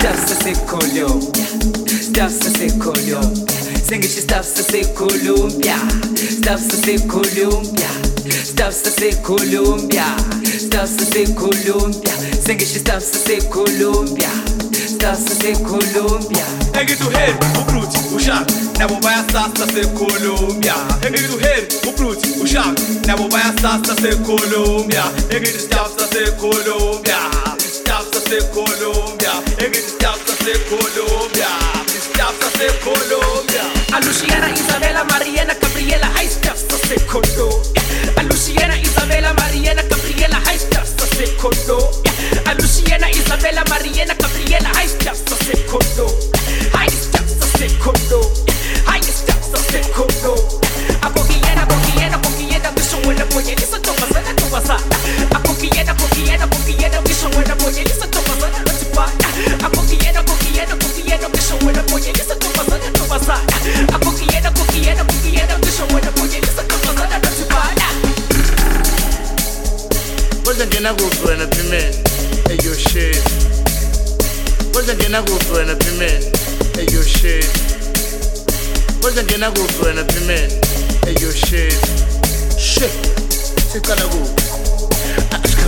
Stavsa 0.06 0.36
stafsa 0.36 0.44
sekolom 0.44 1.22
Stafsa 2.02 2.50
sekolom 2.60 3.34
Sen 3.90 4.02
geçti 4.02 4.22
stafsa 4.22 4.64
sekolom 4.64 5.52
ya 5.66 5.78
Stafsa 6.38 6.78
sekolom 6.86 7.64
ya 7.82 7.90
Stafsa 8.44 8.92
sekolom 8.92 9.90
ya 9.94 10.06
Stafsa 10.60 11.06
sekolom 11.06 11.92
ya 11.92 12.14
Sen 12.46 12.58
geçti 12.58 12.80
stafsa 12.80 13.18
sekolom 13.28 14.08
ya 14.22 14.30
Stafsa 14.88 15.36
sekolom 15.42 16.22
ya 16.38 16.82
Ege 16.82 16.96
tu 16.96 17.10
her 17.10 17.34
ubruti 17.62 18.00
ushak 18.16 18.52
Na 18.80 18.88
bobaya 18.90 19.24
stafsa 19.30 19.68
sekolom 19.74 20.64
ya 20.64 20.76
Ege 21.08 21.28
tu 21.28 21.40
her 21.40 21.64
ubruti 21.90 22.30
ushak 22.44 22.80
Na 23.08 23.18
bobaya 23.18 23.54
stafsa 23.58 23.96
sekolom 23.96 24.92
ya 24.92 25.06
Ege 25.30 25.52
tu 25.52 25.60
stafsa 25.60 26.08
sekolom 26.14 27.06
ya 27.06 27.55
de 28.30 28.40
Colombia, 28.50 29.32
en 29.60 29.66
el 29.66 29.76
estampas 29.76 30.40
de 30.40 30.54
Colombia, 30.66 31.48
estampas 31.86 32.54
de 32.54 32.68
Colombia. 32.80 33.62
A 33.94 34.00
Luciana, 34.00 34.50
Isabela, 34.50 35.04
Mariana, 35.04 35.56
Gabriela, 35.62 36.12
hay 36.16 36.28
estampas 36.28 36.82
de 36.90 36.96
Colombia. 37.06 37.84
A 38.18 38.24
Luciana, 38.24 38.78
Isabela, 38.78 39.34
Mariana, 39.34 39.84
Gabriela, 39.84 40.42
hay 40.48 40.56
estampas 40.58 41.10
de 41.18 41.36
Colombia. 41.36 42.12
A 42.46 42.54
Luciana, 42.56 43.12
Isabela, 43.12 43.64
Mariana, 43.70 44.16
Gabriela, 44.18 44.72
hay 44.76 44.88
estampas 44.88 45.40
de 45.48 45.66
Colombia. 45.66 46.35
Ngena 70.86 70.98
kuphi 70.98 71.28
wena 71.28 71.48
phimeni 71.48 71.98
eyo 72.50 72.76
shit. 72.76 73.24
Cosa 74.74 74.94
ngena 74.96 75.22
kuphi 75.22 75.52
wena 75.54 75.76
phimeni 75.76 76.26
Hey 76.76 76.86
yo 76.94 77.04
shit. 77.04 77.46
Kwanza 79.02 79.24
ngena 79.24 79.52
kuphi 79.52 79.86
wena 79.86 80.06
phimeni 80.06 80.54
Hey 81.06 81.14
yo 81.22 81.32
shit. 81.32 81.74
Shit. 82.60 82.92
Siqala 83.74 84.02
kuphi 84.02 84.45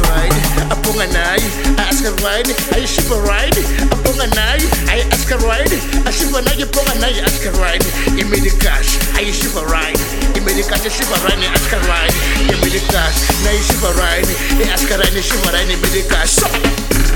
Ride. 0.07 0.39
Aponga 0.73 1.07
nayi 1.15 1.47
Aska 1.89 2.11
ride. 2.23 2.53
Ayi 2.75 2.87
shiva 2.87 3.17
ride. 3.27 3.61
Aponga 3.93 4.27
nayi 4.37 4.65
Ayi 4.91 5.03
aska 5.11 5.37
ride. 5.37 5.77
Ashiva 6.09 6.41
nayi 6.47 6.65
ponga 6.65 6.93
nayi 7.01 7.19
aska 7.23 7.51
ride. 7.61 7.85
Imedi 8.21 8.51
cash 8.59 8.97
Ayi 9.17 9.31
shiva 9.33 9.65
ride. 9.65 9.99
Imedi 10.37 10.63
cash 10.69 10.87
shiva 10.97 11.17
ride 11.25 11.47
Aska 11.57 11.77
ride. 11.89 12.15
Imedi 12.53 12.81
cash 12.91 13.19
Nayi 13.43 13.59
shiva 13.67 13.91
ride. 13.99 14.31
Aska 14.73 14.97
ride 14.97 15.21
shiva 15.23 15.49
ride 15.51 15.69
Imedi 15.75 16.01
cash. 16.09 16.37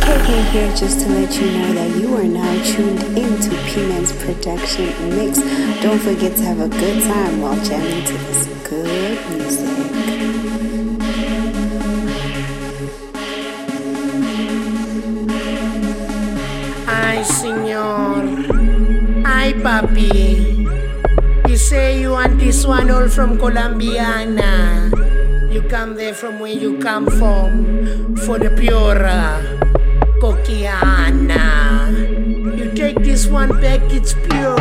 KK 0.01 0.51
here 0.51 0.75
just 0.75 0.99
to 1.01 1.09
let 1.09 1.31
you 1.39 1.51
know 1.51 1.73
that 1.73 1.89
you 2.01 2.15
are 2.15 2.23
now 2.23 2.63
tuned 2.63 3.03
into 3.15 3.51
P-Man's 3.69 4.11
production 4.13 4.89
mix. 5.15 5.37
Don't 5.81 5.99
forget 5.99 6.35
to 6.37 6.43
have 6.43 6.59
a 6.59 6.67
good 6.67 7.03
time 7.03 7.41
while 7.41 7.55
jamming 7.63 8.03
to 8.05 8.13
this 8.13 8.47
good 8.67 9.19
music. 9.29 10.20
Ay, 17.21 17.29
senor. 17.29 18.25
Ay, 19.21 19.53
papi. 19.61 20.09
You 21.45 21.53
say 21.53 22.01
you 22.01 22.17
want 22.17 22.41
this 22.41 22.65
one 22.65 22.89
all 22.89 23.13
from 23.13 23.37
Colombiana. 23.37 24.89
You 25.53 25.61
come 25.69 25.93
there 25.93 26.17
from 26.17 26.41
where 26.41 26.49
you 26.57 26.81
come 26.81 27.05
from 27.05 28.17
for 28.25 28.41
the 28.41 28.49
pure. 28.57 29.05
Kokiana. 30.17 31.93
You 32.57 32.73
take 32.73 32.97
this 33.05 33.29
one 33.29 33.53
back, 33.61 33.85
it's 33.93 34.17
pure. 34.25 34.57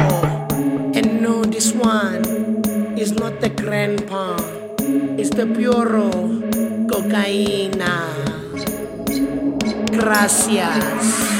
And 0.93 1.25
no, 1.25 1.41
this 1.49 1.73
one 1.73 2.61
is 2.93 3.17
not 3.17 3.41
the 3.41 3.49
grandpa, 3.49 4.37
it's 5.17 5.33
the 5.33 5.49
puro 5.49 6.13
cocaína. 6.93 8.05
Gracias. 9.97 11.40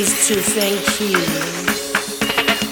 It's 0.00 0.28
to 0.28 0.34
thank 0.34 1.00
you. 1.00 1.18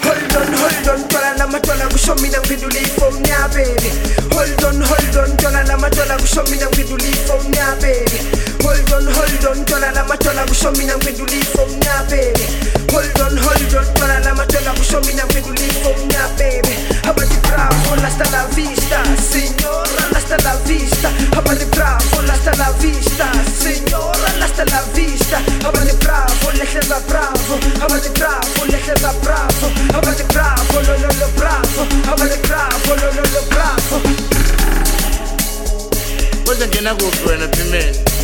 Hold 0.06 0.32
on, 0.38 0.52
hold 0.54 0.88
on, 0.88 1.08
twala 1.08 1.36
la 1.38 1.46
matwala 1.46 1.88
kusho 1.88 2.14
mina 2.22 2.38
ngipindula 2.38 2.80
ifom 2.80 3.24
ya 3.26 3.48
baby 3.48 3.90
Hold 4.34 4.64
on, 4.64 4.80
hold 4.82 5.16
on, 5.16 5.36
twala 5.36 5.64
la 5.64 5.76
matwala 5.76 6.16
kusho 6.18 6.42
mina 6.50 6.66
ngipindula 6.66 7.04
ifom 7.08 7.52
ya 7.54 7.74
baby 7.82 8.18
Hold 8.66 8.92
on, 8.92 9.06
hold 9.06 9.44
on, 9.46 9.64
twala 9.64 9.92
la 9.92 10.02
matwala 10.04 10.42
kusho 10.44 10.72
mina 10.72 10.96
ngiphendula 10.96 11.32
ifom 11.32 11.70
nya 11.78 12.02
baby 12.10 12.46
Hold 12.90 13.20
on, 13.20 13.36
hold 13.38 13.74
on, 13.78 13.86
twala 13.94 14.18
la 14.24 14.34
matwala 14.34 14.72
kusho 14.74 15.00
mina 15.06 15.22
ngiphendula 15.24 15.60
ifom 15.60 15.98
nya 16.08 16.26
baby 16.36 16.74
Abati 17.06 17.36
bravo, 17.46 17.94
hasta 18.02 18.26
la 18.34 18.44
vista 18.56 18.98
Señora, 19.30 20.02
hasta 20.16 20.36
la 20.42 20.56
vista 20.66 21.08
Abati 21.38 21.64
bravo, 21.66 22.18
hasta 22.32 22.56
la 22.56 22.72
vista 22.82 23.30
Señora, 23.62 24.28
hasta 24.42 24.64
la 24.64 24.82
vista 24.94 25.38
Abati 25.62 25.94
bravo, 26.02 26.50
lehle 26.58 26.80
bravo 27.06 27.54
Abati 27.84 28.10
bravo, 28.18 28.64
lehle 28.66 28.94
bravo 29.22 29.66
Abati 29.94 30.24
bravo, 30.34 30.80
lo 30.86 30.94
lo 30.98 31.08
lo 31.20 31.28
bravo 31.38 31.82
Abati 32.10 32.38
bravo, 32.48 32.94
lo 33.00 33.12
lo 33.14 33.22
lo 33.22 33.42
bravo 33.48 34.00
Kwenza 36.44 36.66
ngena 36.66 36.94
kuphi 36.94 37.28
wena 37.28 37.48
phimeni 37.48 37.98
Hey 37.98 38.15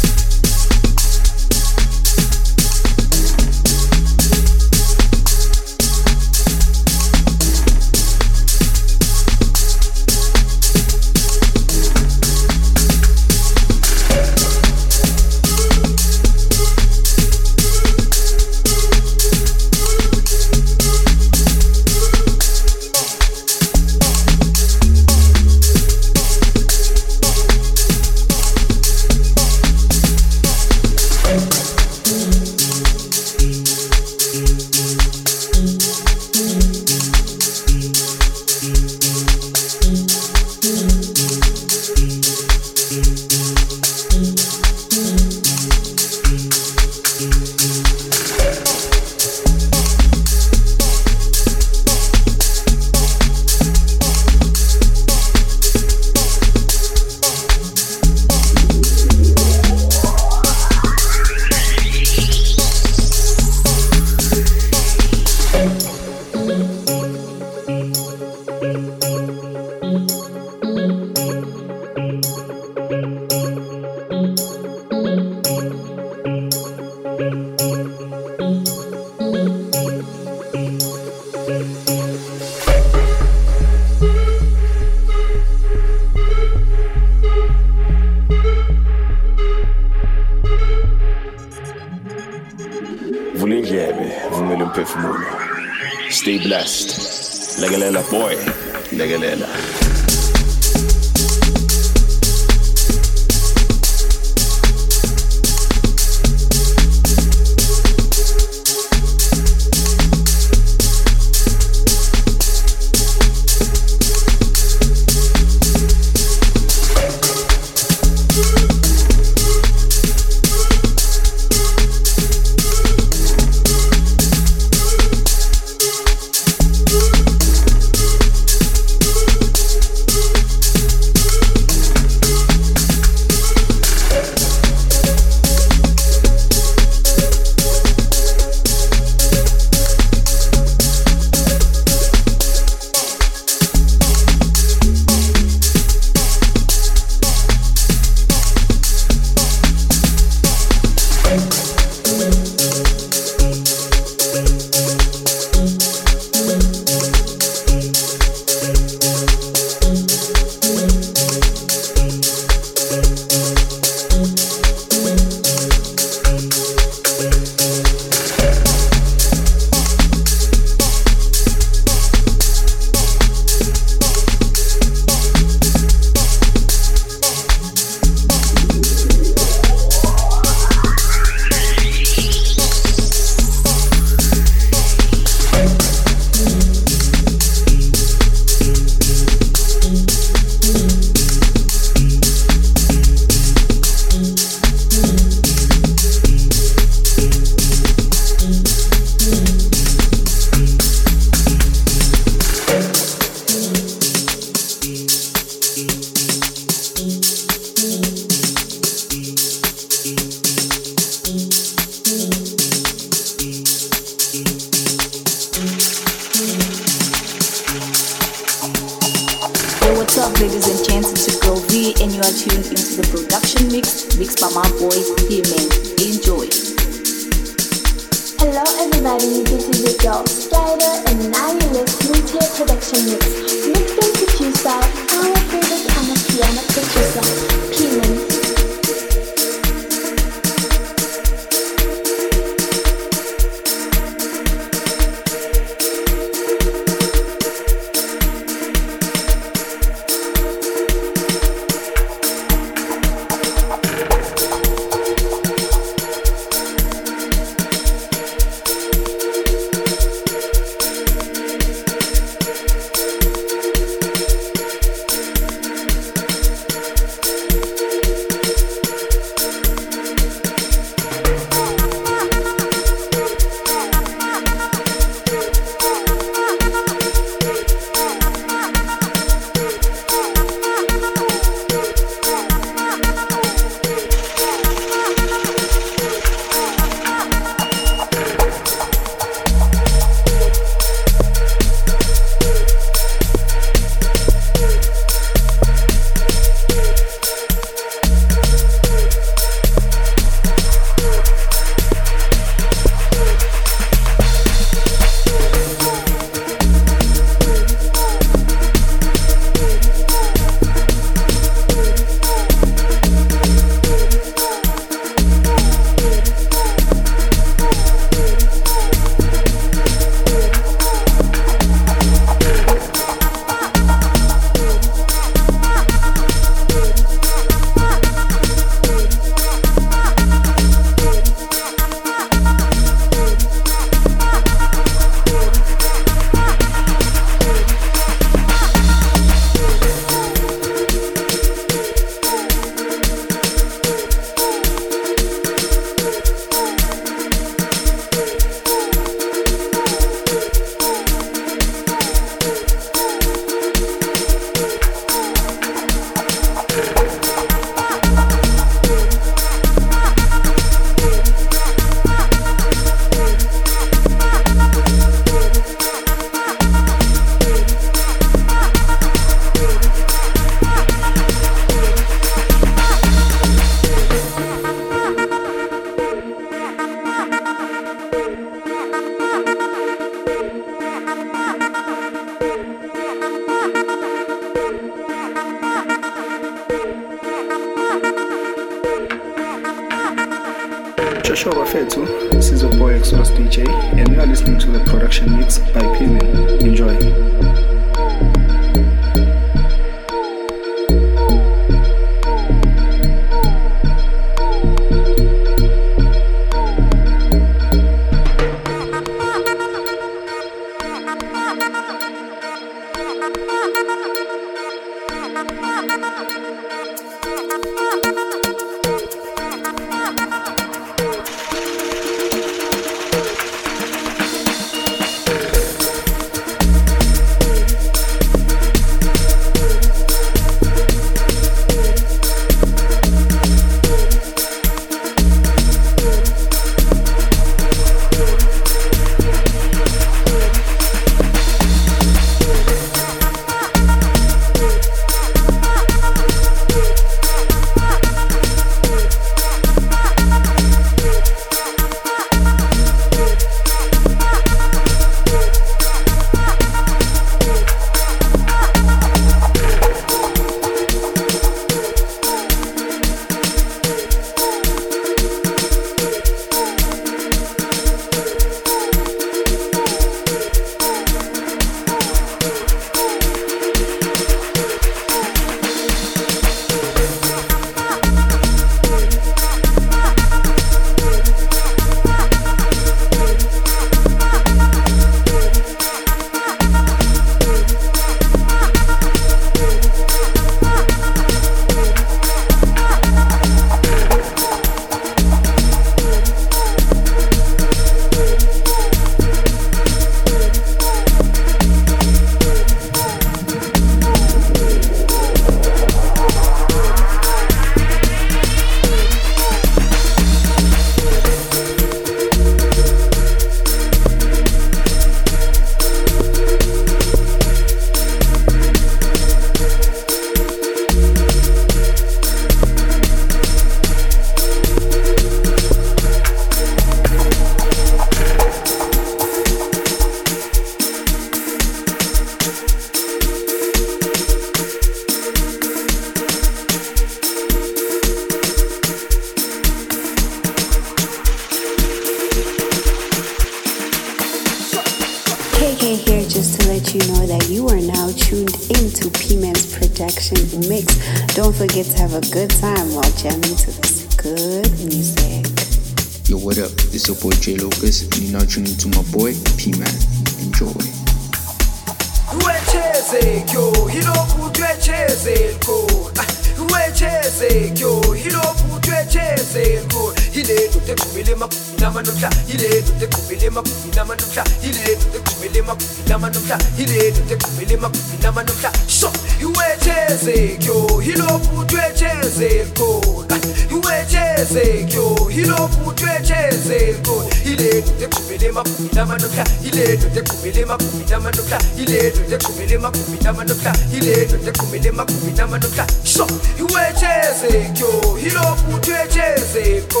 iwete 592.30 592.44
kumilima 592.46 592.90
kumina 592.90 593.32
manota 593.32 593.72
iletwete 593.92 594.52
kumilima 594.58 595.04
kumina 595.04 595.46
manota 595.46 595.86
so 596.04 596.26
iwechezekyo 596.58 598.18
ilokutwechezeko 598.26 600.00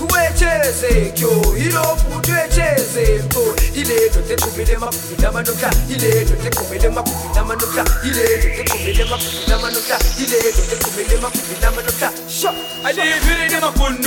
iwechezekyo 0.00 1.30
ilokutwechezeko 1.56 3.54
iletwete 3.74 4.36
kumilima 4.36 4.86
kumina 4.86 5.32
manota 5.32 5.70
iletwete 5.90 6.50
kumilima 6.56 7.02
kumina 7.02 7.44
manota 7.44 7.84
iletwete 8.04 8.64
kumilima 8.70 9.16
kumina 9.18 9.58
manota 9.58 9.98
iletwete 10.18 10.76
kumilima 10.84 11.30
kumina 11.30 11.70
manota 11.70 12.10
so 12.40 12.48
aliviri 12.84 13.48
nemakun 13.50 14.01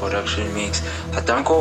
production 0.00 0.52
mix. 0.54 0.80
Atanko. 1.12 1.58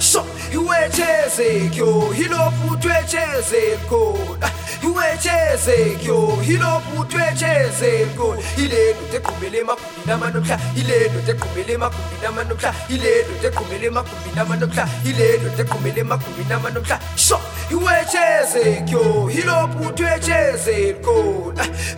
So 0.00 0.24
you 0.52 0.62
iwecheze 0.62 1.68
kyo 1.74 2.00
hilokhu 2.16 2.76
twecheze 2.76 3.78
khona 3.88 3.88
iwecheze 3.88 3.88
kyo 3.88 4.61
uwechezekyo 4.86 6.38
ilokuthi 6.48 7.16
wechezeko 7.16 8.36
iledoda 8.56 9.16
egqumele 9.16 9.58
emagumbini 9.58 10.12
amanomhla 10.12 10.58
iledoda 10.80 11.32
egqumele 11.32 11.72
emagumbini 11.72 12.26
amanomhla 12.28 12.74
iledoda 12.94 13.48
egqumele 13.48 13.86
emagumbini 13.86 14.40
amanomhla 14.40 14.88
iledoda 15.04 15.62
egqumele 15.62 16.00
emagumbini 16.00 16.52
amanomhla 16.52 17.00
sho 17.16 17.38
iwechezekyo 17.70 19.02
ah, 19.28 19.32
ilokuthi 19.38 20.02
wechezeko 20.02 21.14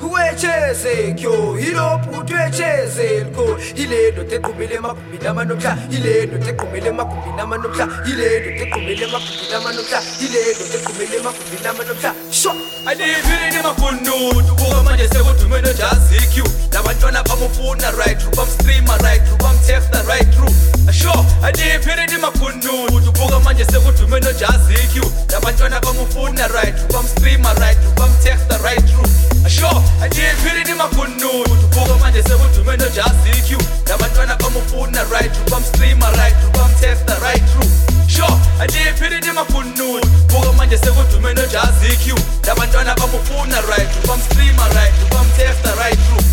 uwechezekyo 0.02 1.58
ilokuthi 1.58 2.34
wechezeko 2.34 3.44
iledoda 3.82 4.34
egqumele 4.36 4.74
emagumbini 4.74 5.26
amanomhla 5.26 5.78
iledoda 5.90 6.48
egqumele 6.52 6.88
emagumbini 6.88 7.40
amanomhla 7.40 7.84
iledoda 8.10 8.62
egqumele 8.64 9.04
emagumbini 9.08 9.54
amanomhla 9.58 9.98
iledoda 10.24 10.76
egqumele 10.78 11.16
emagumbini 11.20 11.66
amanomhla 11.72 12.10
sho 12.30 12.52
aliphilini 12.86 13.62
magunudu 13.62 14.54
buka 14.54 14.82
manje 14.82 15.08
sekudumene 15.08 15.74
jazi 15.74 16.26
q. 16.34 16.44
Labantwana 16.72 17.22
bamufuna 17.22 17.90
right 17.98 18.18
through. 18.18 18.36
Bamstreama 18.36 18.96
right 19.02 19.22
through. 19.22 19.38
Bamtexta 19.38 20.02
right 20.08 20.28
through. 20.34 20.92
Sure 20.92 21.24
aliphilini 21.42 22.18
magunudu 22.20 23.12
buka 23.12 23.40
manje 23.40 23.64
sekudumene 23.64 24.32
jazi 24.34 24.88
q. 24.92 25.00
Labantwana 25.32 25.80
bamufuna 25.80 26.48
right 26.48 26.74
through. 26.76 26.92
Bamstreama 26.92 27.54
right 27.60 27.78
through. 27.78 27.94
Bamtexta 27.94 28.58
right 28.64 28.84
through 28.84 29.33
asho 29.46 29.82
andiyiphilini 30.02 30.74
makhunuthu 30.74 31.54
buka 31.74 31.94
manje 32.00 32.22
sekudume 32.22 32.76
nojazq 32.76 33.50
nabantwana 33.88 34.36
bamufuna 34.36 35.04
right 35.10 35.32
through 35.32 35.50
bamstreama 35.50 36.10
right 36.16 36.34
through 36.40 36.52
bamtesta 36.52 37.14
right 37.22 37.44
through. 37.50 37.70
Sho 38.08 38.26
andiyiphilini 38.60 39.32
makhunuthu 39.32 40.00
buka 40.28 40.52
manje 40.52 40.78
sekudume 40.78 41.34
nojazq 41.34 42.06
nabantwana 42.46 42.94
bamufuna 42.94 43.60
right 43.68 43.88
through 43.90 44.06
bamstreama 44.08 44.68
right 44.74 44.94
through 44.94 45.10
bamtesta 45.14 45.74
right 45.76 45.98
through. 46.06 46.24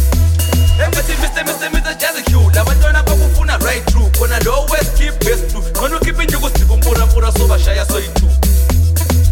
Embathivisemisemisejazq 0.86 2.56
labantwana 2.56 3.04
bakufuna 3.04 3.58
right 3.58 3.86
through. 3.92 4.10
Khona 4.18 4.40
lo 4.46 4.66
west 4.72 4.98
keep 4.98 5.20
best 5.20 5.48
through 5.50 5.66
ngqona 5.72 5.98
ukhiphe 5.98 6.24
injuku 6.24 6.50
sibumpurapura 6.50 7.32
sobashaya 7.32 7.86
soyi-two 7.86 8.41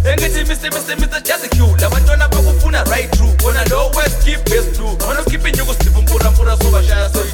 engithi 0.06 0.44
mr 0.44 0.70
mr 0.72 0.96
mr 0.98 1.22
just 1.24 1.50
q 1.50 1.76
labantwana 1.82 2.28
bakufuna 2.28 2.84
right 2.84 3.10
through. 3.12 3.36
Bona 3.38 3.64
lo 3.70 3.92
west 3.96 4.24
keep 4.26 4.44
best 4.46 4.78
blue. 4.78 4.98
Wena 5.08 5.22
ukhiphe 5.22 5.50
inyuku 5.50 5.74
siphumpura 5.84 6.32
mpura 6.32 6.58
sobashaya 6.58 7.10
soyi 7.14 7.32